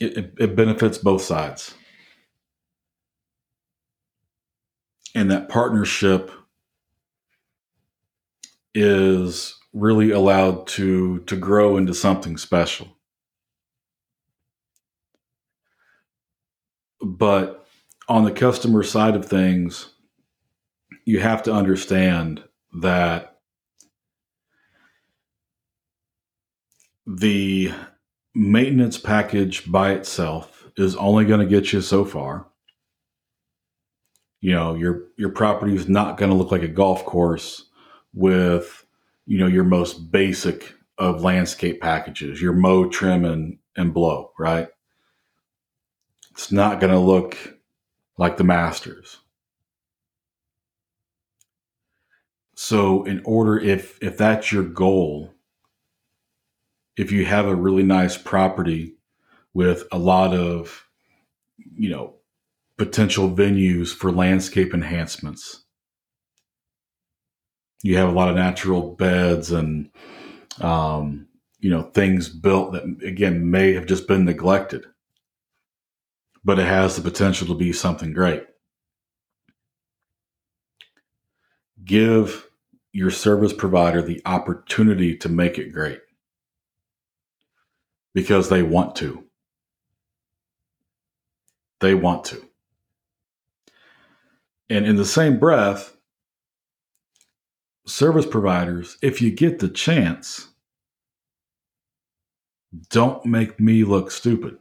it, 0.00 0.34
it 0.38 0.56
benefits 0.56 0.98
both 0.98 1.22
sides. 1.22 1.74
And 5.14 5.30
that 5.30 5.48
partnership 5.48 6.30
is 8.74 9.58
really 9.72 10.10
allowed 10.10 10.66
to 10.68 11.20
to 11.20 11.36
grow 11.36 11.76
into 11.76 11.94
something 11.94 12.36
special. 12.36 12.88
But 17.00 17.66
on 18.08 18.24
the 18.24 18.30
customer 18.30 18.82
side 18.82 19.16
of 19.16 19.24
things 19.26 19.90
you 21.08 21.20
have 21.20 21.42
to 21.42 21.50
understand 21.50 22.44
that 22.82 23.38
the 27.06 27.72
maintenance 28.34 28.98
package 28.98 29.72
by 29.72 29.92
itself 29.92 30.66
is 30.76 30.94
only 30.96 31.24
going 31.24 31.40
to 31.40 31.46
get 31.46 31.72
you 31.72 31.80
so 31.80 32.04
far. 32.04 32.46
You 34.42 34.52
know, 34.52 34.74
your 34.74 35.04
your 35.16 35.30
property 35.30 35.74
is 35.74 35.88
not 35.88 36.18
going 36.18 36.30
to 36.30 36.36
look 36.36 36.52
like 36.52 36.62
a 36.62 36.68
golf 36.68 37.06
course 37.06 37.64
with, 38.12 38.84
you 39.24 39.38
know, 39.38 39.46
your 39.46 39.64
most 39.64 40.12
basic 40.12 40.74
of 40.98 41.22
landscape 41.22 41.80
packages, 41.80 42.42
your 42.42 42.52
mow, 42.52 42.86
trim, 42.86 43.24
and 43.24 43.56
and 43.78 43.94
blow, 43.94 44.32
right? 44.38 44.68
It's 46.32 46.52
not 46.52 46.80
going 46.80 46.92
to 46.92 46.98
look 46.98 47.56
like 48.18 48.36
the 48.36 48.44
masters. 48.44 49.16
So 52.60 53.04
in 53.04 53.22
order 53.24 53.56
if 53.56 54.02
if 54.02 54.18
that's 54.18 54.50
your 54.50 54.64
goal, 54.64 55.32
if 56.96 57.12
you 57.12 57.24
have 57.24 57.46
a 57.46 57.54
really 57.54 57.84
nice 57.84 58.18
property 58.18 58.96
with 59.54 59.84
a 59.92 59.96
lot 59.96 60.34
of 60.34 60.84
you 61.76 61.88
know 61.88 62.16
potential 62.76 63.30
venues 63.30 63.94
for 63.94 64.10
landscape 64.10 64.74
enhancements. 64.74 65.66
You 67.84 67.96
have 67.98 68.08
a 68.08 68.12
lot 68.12 68.28
of 68.28 68.34
natural 68.34 68.96
beds 68.96 69.52
and 69.52 69.92
um, 70.60 71.28
you 71.60 71.70
know 71.70 71.82
things 71.82 72.28
built 72.28 72.72
that 72.72 72.82
again 73.06 73.52
may 73.52 73.72
have 73.74 73.86
just 73.86 74.08
been 74.08 74.24
neglected, 74.24 74.84
but 76.42 76.58
it 76.58 76.66
has 76.66 76.96
the 76.96 77.02
potential 77.08 77.46
to 77.46 77.54
be 77.54 77.72
something 77.72 78.12
great. 78.12 78.44
Give 81.84 82.47
your 82.98 83.12
service 83.12 83.52
provider 83.52 84.02
the 84.02 84.20
opportunity 84.26 85.16
to 85.16 85.28
make 85.28 85.56
it 85.56 85.72
great 85.72 86.00
because 88.12 88.48
they 88.48 88.60
want 88.60 88.96
to. 88.96 89.22
They 91.80 91.94
want 91.94 92.24
to. 92.24 92.42
And 94.68 94.84
in 94.84 94.96
the 94.96 95.04
same 95.04 95.38
breath, 95.38 95.96
service 97.86 98.26
providers, 98.26 98.98
if 99.00 99.22
you 99.22 99.30
get 99.30 99.60
the 99.60 99.68
chance, 99.68 100.48
don't 102.90 103.24
make 103.24 103.60
me 103.60 103.84
look 103.84 104.10
stupid. 104.10 104.58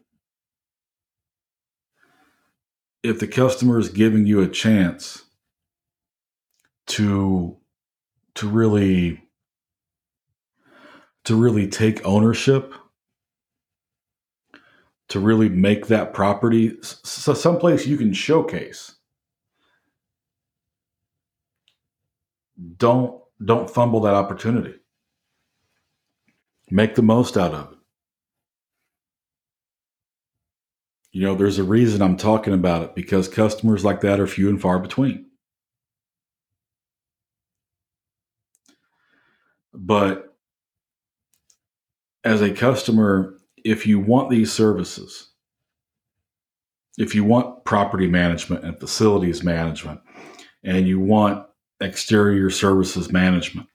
If 3.01 3.19
the 3.19 3.27
customer 3.27 3.79
is 3.79 3.89
giving 3.89 4.27
you 4.27 4.41
a 4.41 4.47
chance 4.47 5.23
to 6.85 7.57
to 8.37 8.47
really 8.47 9.23
to 11.25 11.35
really 11.35 11.67
take 11.67 12.05
ownership 12.05 12.73
to 15.09 15.19
really 15.19 15.49
make 15.49 15.87
that 15.87 16.13
property 16.13 16.77
so 16.81 17.33
someplace 17.33 17.85
you 17.87 17.97
can 17.97 18.13
showcase. 18.13 18.95
Don't 22.77 23.21
don't 23.43 23.69
fumble 23.69 24.01
that 24.01 24.15
opportunity. 24.15 24.75
Make 26.69 26.95
the 26.95 27.03
most 27.03 27.37
out 27.37 27.53
of 27.53 27.71
it. 27.71 27.77
You 31.11 31.23
know 31.23 31.35
there's 31.35 31.57
a 31.57 31.63
reason 31.63 32.01
i'm 32.01 32.17
talking 32.17 32.53
about 32.53 32.83
it 32.83 32.93
because 32.93 33.27
customers 33.27 33.83
like 33.83 34.01
that 34.01 34.19
are 34.19 34.27
few 34.27 34.49
and 34.49 34.61
far 34.61 34.77
between 34.77 35.26
But 39.79 40.35
as 42.23 42.41
a 42.41 42.51
customer, 42.51 43.37
if 43.63 43.85
you 43.85 43.99
want 43.99 44.31
these 44.31 44.51
services, 44.51 45.29
if 46.97 47.13
you 47.13 47.23
want 47.23 47.63
property 47.63 48.07
management 48.07 48.63
and 48.63 48.79
facilities 48.79 49.43
management, 49.43 50.01
and 50.63 50.87
you 50.87 50.99
want 50.99 51.45
exterior 51.79 52.49
services 52.49 53.11
management, 53.11 53.67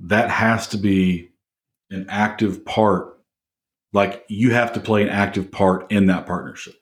that 0.00 0.30
has 0.30 0.66
to 0.68 0.76
be 0.76 1.30
an 1.90 2.06
active 2.08 2.64
part. 2.64 3.20
Like 3.92 4.24
you 4.28 4.50
have 4.50 4.72
to 4.72 4.80
play 4.80 5.02
an 5.02 5.08
active 5.10 5.52
part 5.52 5.90
in 5.92 6.06
that 6.06 6.26
partnership. 6.26 6.74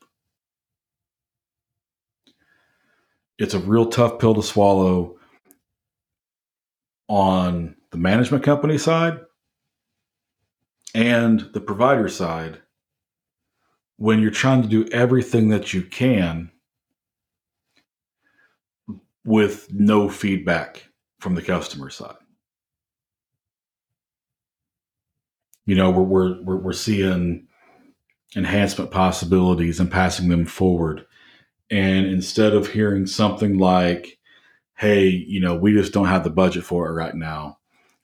It's 3.38 3.54
a 3.54 3.58
real 3.58 3.86
tough 3.86 4.18
pill 4.18 4.34
to 4.34 4.42
swallow 4.42 5.15
on 7.08 7.76
the 7.90 7.98
management 7.98 8.44
company 8.44 8.78
side 8.78 9.20
and 10.94 11.48
the 11.52 11.60
provider 11.60 12.08
side 12.08 12.60
when 13.96 14.20
you're 14.20 14.30
trying 14.30 14.62
to 14.62 14.68
do 14.68 14.86
everything 14.92 15.48
that 15.48 15.72
you 15.72 15.82
can 15.82 16.50
with 19.24 19.72
no 19.72 20.08
feedback 20.08 20.88
from 21.20 21.34
the 21.34 21.42
customer 21.42 21.90
side. 21.90 22.16
You 25.66 25.74
know, 25.74 25.90
we're 25.90 26.40
we're 26.42 26.56
we're, 26.56 26.72
seeing 26.72 27.48
enhancement 28.36 28.92
possibilities 28.92 29.80
and 29.80 29.90
passing 29.90 30.28
them 30.28 30.46
forward. 30.46 31.04
And 31.70 32.06
instead 32.06 32.54
of 32.54 32.68
hearing 32.68 33.06
something 33.06 33.58
like, 33.58 34.18
hey, 34.76 35.08
you 35.08 35.40
know, 35.40 35.54
we 35.56 35.72
just 35.72 35.92
don't 35.92 36.06
have 36.06 36.24
the 36.24 36.30
budget 36.30 36.64
for 36.64 36.88
it 36.88 36.92
right 36.92 37.14
now, 37.14 37.58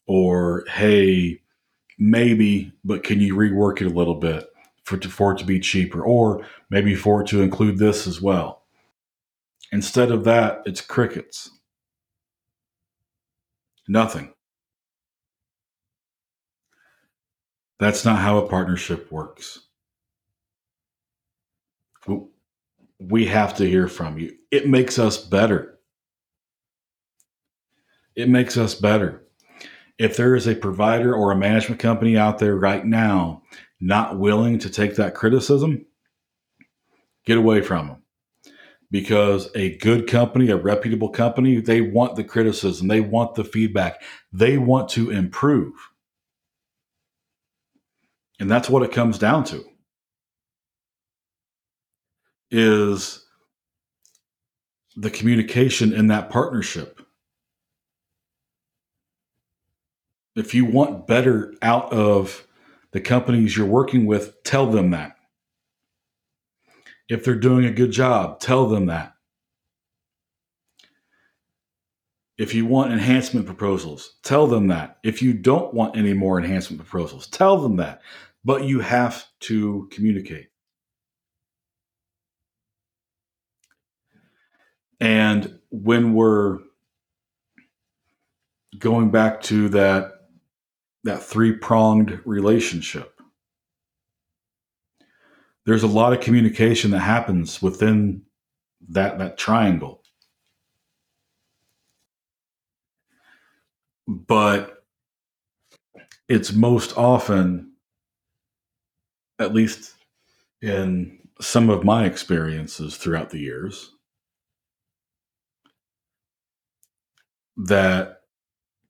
or 0.07 0.65
hey, 0.69 1.41
maybe, 1.99 2.73
but 2.85 3.05
can 3.05 3.21
you 3.21 3.37
rework 3.37 3.81
it 3.81 3.87
a 3.87 3.91
little 3.91 4.17
bit 4.17 4.49
for, 4.85 4.97
to, 4.97 5.09
for 5.09 5.33
it 5.33 5.39
to 5.39 5.45
be 5.45 5.61
cheaper, 5.61 6.03
or 6.03 6.45
maybe 6.71 6.95
for 6.95 7.23
it 7.23 7.29
to 7.29 7.43
include 7.43 7.79
this 7.79 8.07
as 8.07 8.21
well. 8.21 8.63
Instead 9.71 10.11
of 10.11 10.25
that, 10.25 10.63
it's 10.67 10.81
crickets. 10.81 11.51
Nothing. 13.89 14.33
That's 17.79 18.05
not 18.05 18.19
how 18.19 18.39
a 18.39 18.49
partnership 18.49 19.11
works. 19.11 19.61
We 22.99 23.27
have 23.27 23.57
to 23.57 23.69
hear 23.69 23.89
from 23.89 24.19
you. 24.19 24.37
It 24.51 24.69
makes 24.69 24.99
us 24.99 25.19
better. 25.19 25.79
It 28.15 28.29
makes 28.29 28.57
us 28.57 28.75
better. 28.75 29.23
If 29.99 30.17
there 30.17 30.35
is 30.35 30.47
a 30.47 30.55
provider 30.55 31.15
or 31.15 31.31
a 31.31 31.37
management 31.37 31.81
company 31.81 32.17
out 32.17 32.39
there 32.39 32.57
right 32.57 32.85
now 32.85 33.43
not 33.81 34.19
willing 34.19 34.59
to 34.61 34.71
take 34.71 34.97
that 34.97 35.15
criticism, 35.15 35.87
get 37.25 37.39
away 37.39 37.61
from 37.61 37.89
them. 37.89 37.97
Because 38.91 39.49
a 39.55 39.77
good 39.79 40.07
company, 40.07 40.51
a 40.51 40.57
reputable 40.57 41.09
company, 41.09 41.61
they 41.61 41.81
want 41.81 42.17
the 42.17 42.25
criticism, 42.25 42.89
they 42.89 43.01
want 43.01 43.35
the 43.35 43.45
feedback, 43.45 44.03
they 44.33 44.59
want 44.59 44.91
to 44.91 45.11
improve. 45.11 45.73
And 48.39 48.51
that's 48.51 48.69
what 48.69 48.83
it 48.83 48.93
comes 48.93 49.19
down 49.19 49.45
to. 49.45 49.65
Is 52.51 53.25
the 54.97 55.11
communication 55.11 55.93
in 55.93 56.09
that 56.09 56.29
partnership. 56.29 57.02
If 60.35 60.55
you 60.55 60.65
want 60.65 61.07
better 61.07 61.55
out 61.61 61.93
of 61.93 62.47
the 62.93 63.01
companies 63.01 63.57
you're 63.57 63.67
working 63.67 64.07
with, 64.07 64.43
tell 64.45 64.67
them 64.67 64.91
that. 64.91 65.17
If 67.09 67.25
they're 67.25 67.35
doing 67.35 67.65
a 67.67 67.71
good 67.71 67.91
job, 67.91 68.41
tell 68.41 68.67
them 68.67 68.87
that. 68.87 69.15
If 72.39 72.55
you 72.55 72.65
want 72.65 72.93
enhancement 72.93 73.47
proposals, 73.47 74.15
tell 74.23 74.47
them 74.47 74.69
that. 74.69 74.99
If 75.05 75.21
you 75.21 75.35
don't 75.35 75.75
want 75.75 75.97
any 75.97 76.15
more 76.15 76.39
enhancement 76.39 76.85
proposals, 76.85 77.27
tell 77.27 77.59
them 77.59 77.77
that. 77.77 78.01
But 78.45 78.65
you 78.65 78.81
have 78.81 79.27
to 79.41 79.89
communicate. 79.93 80.49
And 84.99 85.59
when 85.71 86.15
we're 86.15 86.61
going 88.79 89.11
back 89.11 89.43
to 89.43 89.69
that 89.71 90.22
that 91.05 91.23
three 91.23 91.53
pronged 91.53 92.21
relationship. 92.25 93.21
There's 95.65 95.83
a 95.83 95.89
lot 95.89 96.13
of 96.13 96.21
communication 96.21 96.91
that 96.91 97.01
happens 97.01 97.63
within 97.63 98.23
that, 98.89 99.19
that 99.19 99.39
triangle. 99.39 100.03
But 104.09 104.85
it's 106.29 106.53
most 106.53 106.97
often, 106.97 107.73
at 109.39 109.55
least 109.55 109.95
in 110.61 111.19
some 111.41 111.71
of 111.71 111.85
my 111.85 112.05
experiences 112.07 112.97
throughout 112.97 113.31
the 113.31 113.39
years, 113.39 113.93
that 117.57 118.22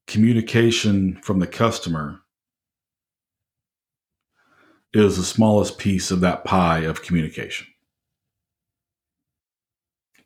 communication 0.06 1.18
from 1.22 1.38
the 1.38 1.46
customer 1.46 2.20
is 4.92 5.16
the 5.16 5.22
smallest 5.22 5.78
piece 5.78 6.10
of 6.10 6.20
that 6.20 6.44
pie 6.44 6.80
of 6.80 7.02
communication. 7.02 7.66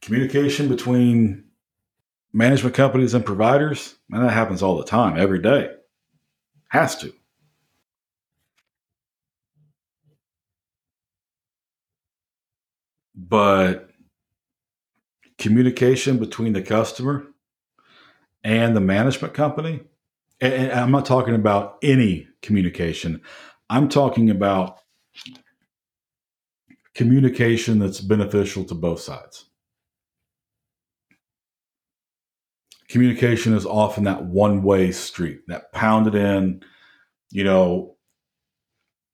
Communication 0.02 0.68
between 0.68 1.44
management 2.32 2.74
companies 2.74 3.14
and 3.14 3.24
providers, 3.24 3.96
and 4.10 4.24
that 4.24 4.32
happens 4.32 4.62
all 4.62 4.76
the 4.76 4.84
time, 4.84 5.18
every 5.18 5.40
day. 5.40 5.70
Has 6.68 6.96
to. 6.96 7.12
But 13.14 13.90
communication 15.38 16.18
between 16.18 16.52
the 16.52 16.62
customer 16.62 17.26
and 18.44 18.76
the 18.76 18.80
management 18.80 19.34
company, 19.34 19.80
and 20.40 20.72
I'm 20.72 20.90
not 20.90 21.06
talking 21.06 21.34
about 21.34 21.78
any 21.82 22.28
communication, 22.42 23.22
I'm 23.68 23.88
talking 23.88 24.30
about 24.30 24.80
communication 26.94 27.78
that's 27.78 28.00
beneficial 28.00 28.64
to 28.64 28.74
both 28.74 29.00
sides. 29.00 29.46
Communication 32.88 33.52
is 33.52 33.66
often 33.66 34.04
that 34.04 34.24
one 34.24 34.62
way 34.62 34.92
street, 34.92 35.40
that 35.48 35.72
pounded 35.72 36.14
in, 36.14 36.62
you 37.30 37.44
know, 37.44 37.96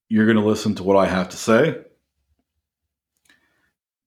you're 0.09 0.27
going 0.27 0.37
to 0.37 0.45
listen 0.45 0.75
to 0.75 0.83
what 0.83 0.97
I 0.97 1.07
have 1.07 1.31
to 1.31 1.37
say. 1.37 1.83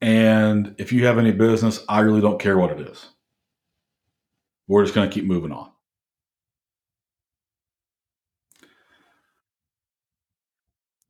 And 0.01 0.75
if 0.77 0.93
you 0.93 1.07
have 1.07 1.17
any 1.17 1.31
business, 1.31 1.83
I 1.89 2.01
really 2.01 2.21
don't 2.21 2.39
care 2.39 2.57
what 2.57 2.79
it 2.79 2.87
is. 2.87 3.09
We're 4.67 4.83
just 4.83 4.95
going 4.95 5.09
to 5.09 5.13
keep 5.13 5.25
moving 5.25 5.51
on. 5.51 5.71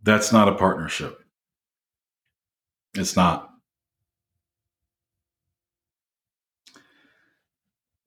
That's 0.04 0.32
not 0.32 0.48
a 0.48 0.56
partnership. 0.56 1.20
It's 2.94 3.16
not. 3.16 3.50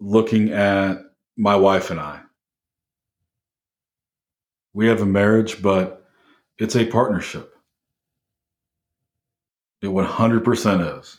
Looking 0.01 0.53
at 0.53 0.99
my 1.37 1.57
wife 1.57 1.91
and 1.91 1.99
I, 1.99 2.21
we 4.73 4.87
have 4.87 5.01
a 5.01 5.07
marriage, 5.07 5.61
but 5.61 6.07
it's 6.59 6.77
a 6.77 6.87
partnership. 6.87 7.53
It 9.83 9.89
100% 9.89 10.99
is. 11.01 11.19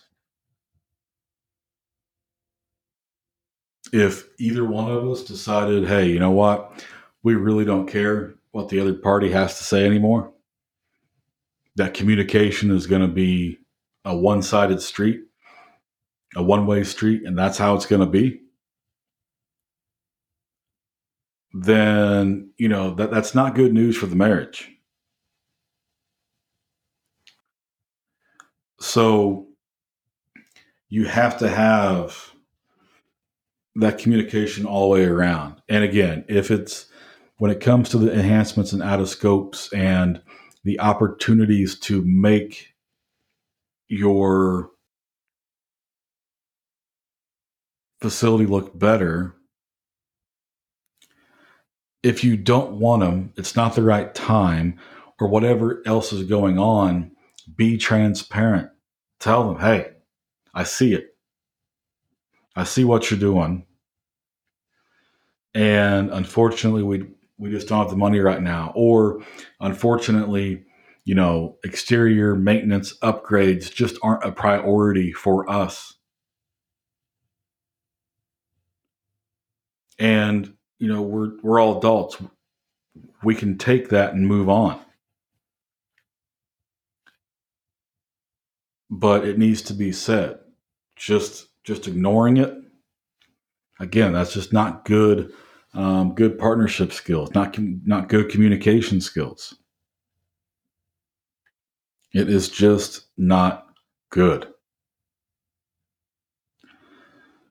If 3.92 4.28
either 4.40 4.66
one 4.66 4.92
of 4.92 5.08
us 5.10 5.24
decided, 5.24 5.88
hey, 5.88 6.08
you 6.08 6.20
know 6.20 6.32
what, 6.32 6.86
we 7.24 7.36
really 7.36 7.66
don't 7.66 7.88
care 7.88 8.36
what 8.52 8.70
the 8.70 8.80
other 8.80 8.94
party 8.94 9.32
has 9.32 9.58
to 9.58 9.64
say 9.64 9.86
anymore, 9.86 10.32
that 11.76 11.94
communication 11.94 12.72
is 12.72 12.88
going 12.88 13.02
to 13.02 13.08
be 13.08 13.58
a 14.06 14.16
one 14.16 14.42
sided 14.42 14.82
street, 14.82 15.22
a 16.36 16.44
one 16.44 16.66
way 16.66 16.84
street, 16.84 17.24
and 17.26 17.38
that's 17.38 17.58
how 17.58 17.76
it's 17.76 17.86
going 17.86 18.02
to 18.02 18.08
be, 18.08 18.42
then, 21.54 22.52
you 22.58 22.68
know, 22.68 22.94
that, 22.96 23.12
that's 23.12 23.34
not 23.34 23.56
good 23.56 23.74
news 23.74 23.98
for 23.98 24.06
the 24.06 24.16
marriage. 24.16 24.72
So 28.80 29.48
you 30.90 31.06
have 31.06 31.38
to 31.40 31.50
have 31.50 32.34
that 33.76 33.97
communication 33.97 34.65
all 34.65 34.89
the 34.89 34.99
way 34.99 35.05
around. 35.05 35.61
And 35.70 35.84
again, 35.84 36.26
if 36.28 36.51
it's 36.51 36.88
when 37.38 37.51
it 37.51 37.61
comes 37.61 37.89
to 37.89 37.97
the 37.97 38.11
enhancements 38.11 38.74
and 38.74 38.84
out 38.84 38.99
of 38.99 39.09
scopes 39.09 39.72
and 39.74 40.22
the 40.63 40.80
opportunities 40.80 41.80
to 41.80 42.01
make 42.03 42.74
your 43.88 44.72
facility 48.01 48.45
look 48.45 48.78
better, 48.78 49.36
if 52.03 52.24
you 52.24 52.38
don't 52.38 52.74
want 52.74 53.01
them, 53.01 53.34
it's 53.38 53.55
not 53.55 53.76
the 53.76 53.84
right 53.84 54.13
time, 54.13 54.80
or 55.20 55.28
whatever 55.28 55.82
else 55.86 56.13
is 56.13 56.24
going 56.24 56.57
on, 56.57 57.11
be 57.55 57.78
transparent. 57.78 58.70
Tell 59.20 59.47
them, 59.47 59.61
hey, 59.61 59.91
I 60.53 60.63
see 60.63 60.93
it. 60.93 61.09
I 62.56 62.64
see 62.64 62.84
what 62.84 63.10
you're 63.10 63.20
doing. 63.20 63.66
And 65.54 66.12
unfortunately, 66.12 66.84
we 66.84 67.08
we 67.38 67.50
just 67.50 67.68
don't 67.68 67.80
have 67.80 67.89
the 67.89 67.97
money 67.97 68.20
right 68.20 68.41
now. 68.41 68.72
Or 68.76 69.24
unfortunately, 69.60 70.66
you 71.06 71.16
know, 71.16 71.58
exterior 71.64 72.36
maintenance 72.36 72.97
upgrades 73.00 73.74
just 73.74 73.97
aren't 74.04 74.26
a 74.26 74.32
priority 74.32 75.12
for 75.12 75.50
us. 75.50 75.95
And, 79.97 80.54
you 80.78 80.88
know, 80.88 81.02
we're 81.02 81.32
we're 81.41 81.60
all 81.60 81.78
adults. 81.78 82.18
We 83.24 83.36
can 83.36 83.58
take 83.58 83.89
that 83.89 84.14
and 84.14 84.28
move 84.28 84.50
on. 84.50 84.80
But 88.89 89.26
it 89.26 89.38
needs 89.38 89.62
to 89.64 89.74
be 89.74 89.91
said. 89.91 90.39
Just 90.95 91.49
just 91.70 91.88
ignoring 91.88 92.38
it 92.38 92.51
again, 93.80 94.11
that's 94.11 94.34
just 94.34 94.51
not 94.51 94.86
good 94.86 95.32
um, 95.76 96.15
good 96.15 96.39
partnership 96.39 96.91
skills, 96.91 97.30
not 97.36 97.55
not 97.59 98.09
good 98.09 98.30
communication 98.30 98.99
skills. 98.99 99.55
It 102.11 102.28
is 102.28 102.49
just 102.49 103.05
not 103.17 103.67
good. 104.09 104.47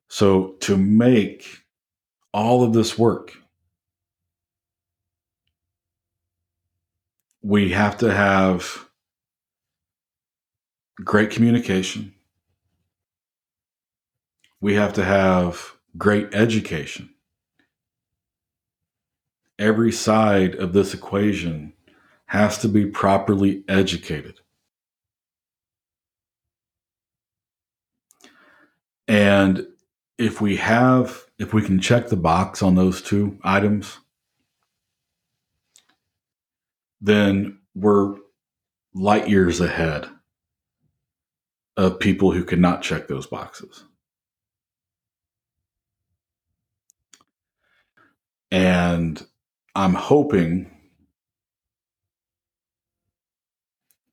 So 0.08 0.56
to 0.62 0.76
make 0.76 1.62
all 2.34 2.64
of 2.64 2.72
this 2.72 2.98
work, 2.98 3.36
we 7.40 7.70
have 7.70 7.98
to 7.98 8.12
have 8.12 8.88
great 11.04 11.30
communication. 11.30 12.12
We 14.60 14.74
have 14.74 14.92
to 14.94 15.04
have 15.04 15.76
great 15.96 16.34
education 16.34 17.10
every 19.58 19.90
side 19.90 20.54
of 20.54 20.72
this 20.72 20.94
equation 20.94 21.72
has 22.26 22.58
to 22.58 22.68
be 22.68 22.86
properly 22.86 23.64
educated. 23.68 24.40
And 29.08 29.66
if 30.18 30.40
we 30.40 30.56
have, 30.56 31.24
if 31.38 31.54
we 31.54 31.62
can 31.62 31.80
check 31.80 32.08
the 32.08 32.16
box 32.16 32.62
on 32.62 32.74
those 32.74 33.00
two 33.00 33.38
items, 33.42 33.98
then 37.00 37.58
we're 37.74 38.16
light 38.94 39.28
years 39.28 39.60
ahead 39.60 40.08
of 41.76 42.00
people 42.00 42.32
who 42.32 42.44
cannot 42.44 42.82
check 42.82 43.08
those 43.08 43.26
boxes. 43.26 43.84
And 48.50 49.24
I'm 49.74 49.94
hoping 49.94 50.70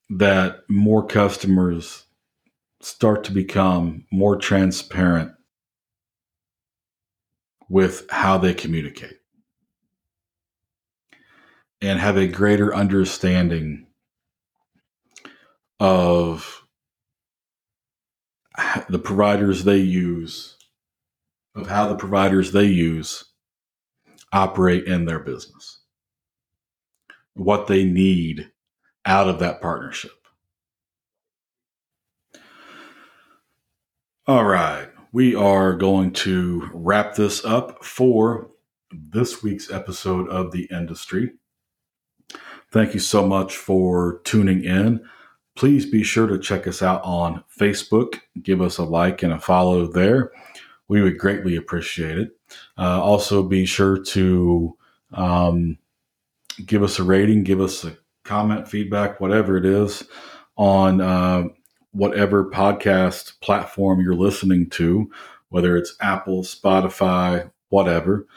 that 0.09 0.59
more 0.69 1.05
customers 1.05 2.05
start 2.81 3.23
to 3.23 3.31
become 3.31 4.05
more 4.11 4.35
transparent 4.35 5.31
with 7.69 8.05
how 8.09 8.37
they 8.37 8.53
communicate 8.53 9.17
and 11.81 11.99
have 11.99 12.17
a 12.17 12.27
greater 12.27 12.75
understanding 12.75 13.87
of 15.79 16.63
the 18.89 18.99
providers 18.99 19.63
they 19.63 19.77
use, 19.77 20.57
of 21.55 21.67
how 21.67 21.87
the 21.87 21.95
providers 21.95 22.51
they 22.51 22.65
use 22.65 23.25
operate 24.35 24.83
in 24.83 25.05
their 25.05 25.19
business, 25.19 25.79
what 27.33 27.67
they 27.67 27.85
need 27.85 28.51
out 29.05 29.29
of 29.29 29.39
that 29.39 29.61
partnership. 29.61 30.11
All 34.27 34.43
right, 34.43 34.89
we 35.13 35.35
are 35.35 35.73
going 35.73 36.11
to 36.11 36.69
wrap 36.73 37.15
this 37.15 37.45
up 37.45 37.85
for 37.85 38.49
this 38.91 39.41
week's 39.41 39.71
episode 39.71 40.27
of 40.29 40.51
The 40.51 40.67
Industry. 40.69 41.31
Thank 42.71 42.93
you 42.93 42.99
so 42.99 43.25
much 43.25 43.55
for 43.55 44.19
tuning 44.25 44.65
in. 44.65 44.99
Please 45.55 45.85
be 45.85 46.03
sure 46.03 46.27
to 46.27 46.37
check 46.37 46.67
us 46.67 46.81
out 46.81 47.01
on 47.05 47.41
Facebook. 47.57 48.19
Give 48.41 48.61
us 48.61 48.79
a 48.79 48.83
like 48.83 49.23
and 49.23 49.31
a 49.31 49.39
follow 49.39 49.87
there. 49.87 50.31
We 50.87 51.01
would 51.01 51.17
greatly 51.17 51.55
appreciate 51.55 52.17
it. 52.17 52.31
Uh, 52.77 53.01
also, 53.01 53.43
be 53.43 53.65
sure 53.65 53.97
to 53.97 54.77
um, 55.13 55.77
give 56.65 56.83
us 56.83 56.99
a 56.99 57.03
rating, 57.03 57.43
give 57.43 57.59
us 57.59 57.83
a 57.83 57.97
comment, 58.23 58.67
feedback, 58.67 59.19
whatever 59.19 59.57
it 59.57 59.65
is 59.65 60.03
on 60.57 61.01
uh, 61.01 61.43
whatever 61.91 62.49
podcast 62.49 63.39
platform 63.39 64.01
you're 64.01 64.15
listening 64.15 64.69
to, 64.69 65.09
whether 65.49 65.77
it's 65.77 65.95
Apple, 66.01 66.43
Spotify, 66.43 67.49
whatever. 67.69 68.27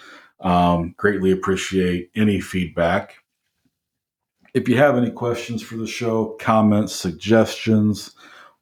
Um, 0.40 0.94
greatly 0.96 1.32
appreciate 1.32 2.10
any 2.14 2.40
feedback. 2.40 3.16
If 4.54 4.68
you 4.68 4.76
have 4.78 4.96
any 4.96 5.10
questions 5.10 5.62
for 5.62 5.76
the 5.76 5.86
show, 5.86 6.36
comments, 6.40 6.94
suggestions, 6.94 8.12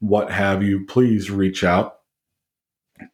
what 0.01 0.31
have 0.31 0.63
you, 0.63 0.85
please 0.87 1.31
reach 1.31 1.65
out 1.65 2.01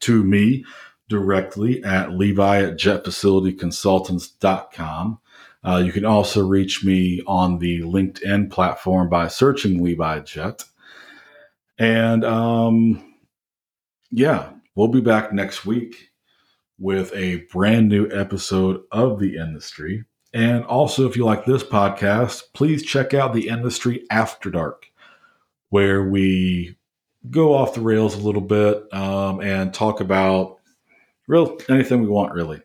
to 0.01 0.25
me 0.25 0.65
directly 1.09 1.83
at 1.85 2.13
levi 2.13 2.63
at 2.63 2.79
jetfacilityconsultants.com. 2.79 5.19
Uh, 5.65 5.83
you 5.85 5.93
can 5.93 6.05
also 6.05 6.47
reach 6.47 6.85
me 6.85 7.23
on 7.27 7.59
the 7.59 7.81
LinkedIn 7.83 8.51
platform 8.51 9.09
by 9.09 9.29
searching 9.29 9.83
Levi 9.83 10.21
Jet. 10.21 10.65
And 11.79 12.25
um, 12.25 13.15
yeah, 14.11 14.51
we'll 14.75 14.89
be 14.89 15.01
back 15.01 15.33
next 15.33 15.65
week 15.65 16.11
with 16.79 17.13
a 17.15 17.47
brand 17.53 17.89
new 17.89 18.11
episode 18.11 18.83
of 18.91 19.21
The 19.21 19.37
Industry. 19.37 20.05
And 20.35 20.65
also, 20.65 21.07
if 21.07 21.17
you 21.17 21.25
like 21.25 21.45
this 21.45 21.63
podcast, 21.63 22.43
please 22.55 22.83
check 22.83 23.15
out 23.15 23.35
The 23.35 23.49
Industry 23.49 24.05
After 24.11 24.51
Dark, 24.51 24.87
where 25.69 26.03
we 26.03 26.77
go 27.31 27.55
off 27.55 27.75
the 27.75 27.81
rails 27.81 28.15
a 28.15 28.21
little 28.21 28.41
bit 28.41 28.93
um, 28.93 29.41
and 29.41 29.73
talk 29.73 30.01
about 30.01 30.59
real 31.27 31.57
anything 31.69 32.03
we 32.03 32.09
want 32.09 32.33
really. 32.33 32.61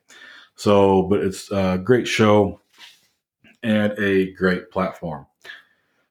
So, 0.55 1.03
but 1.03 1.19
it's 1.19 1.51
a 1.51 1.79
great 1.83 2.07
show 2.07 2.61
and 3.61 3.93
a 3.99 4.33
great 4.33 4.71
platform. 4.71 5.27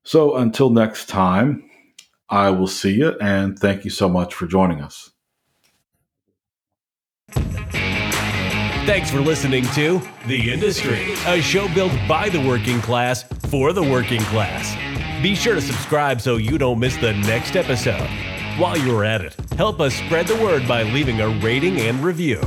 So 0.04 0.36
until 0.36 0.70
next 0.70 1.08
time, 1.08 1.68
I 2.28 2.50
will 2.50 2.68
see 2.68 2.94
you 2.94 3.16
and 3.20 3.58
thank 3.58 3.84
you 3.84 3.90
so 3.90 4.08
much 4.08 4.34
for 4.34 4.46
joining 4.46 4.80
us. 4.80 5.10
Thanks 8.86 9.10
for 9.10 9.20
listening 9.20 9.64
to 9.74 10.00
The 10.28 10.52
Industry, 10.52 11.14
a 11.26 11.40
show 11.40 11.66
built 11.74 11.92
by 12.08 12.28
the 12.28 12.46
working 12.46 12.80
class 12.80 13.24
for 13.50 13.72
the 13.72 13.82
working 13.82 14.20
class. 14.22 14.76
Be 15.20 15.34
sure 15.34 15.56
to 15.56 15.60
subscribe 15.60 16.20
so 16.20 16.36
you 16.36 16.56
don't 16.56 16.78
miss 16.78 16.96
the 16.96 17.14
next 17.14 17.56
episode. 17.56 18.08
While 18.58 18.78
you're 18.78 19.04
at 19.04 19.20
it, 19.20 19.36
help 19.58 19.80
us 19.80 19.94
spread 19.94 20.26
the 20.26 20.42
word 20.42 20.66
by 20.66 20.82
leaving 20.84 21.20
a 21.20 21.28
rating 21.28 21.78
and 21.78 22.02
review. 22.02 22.40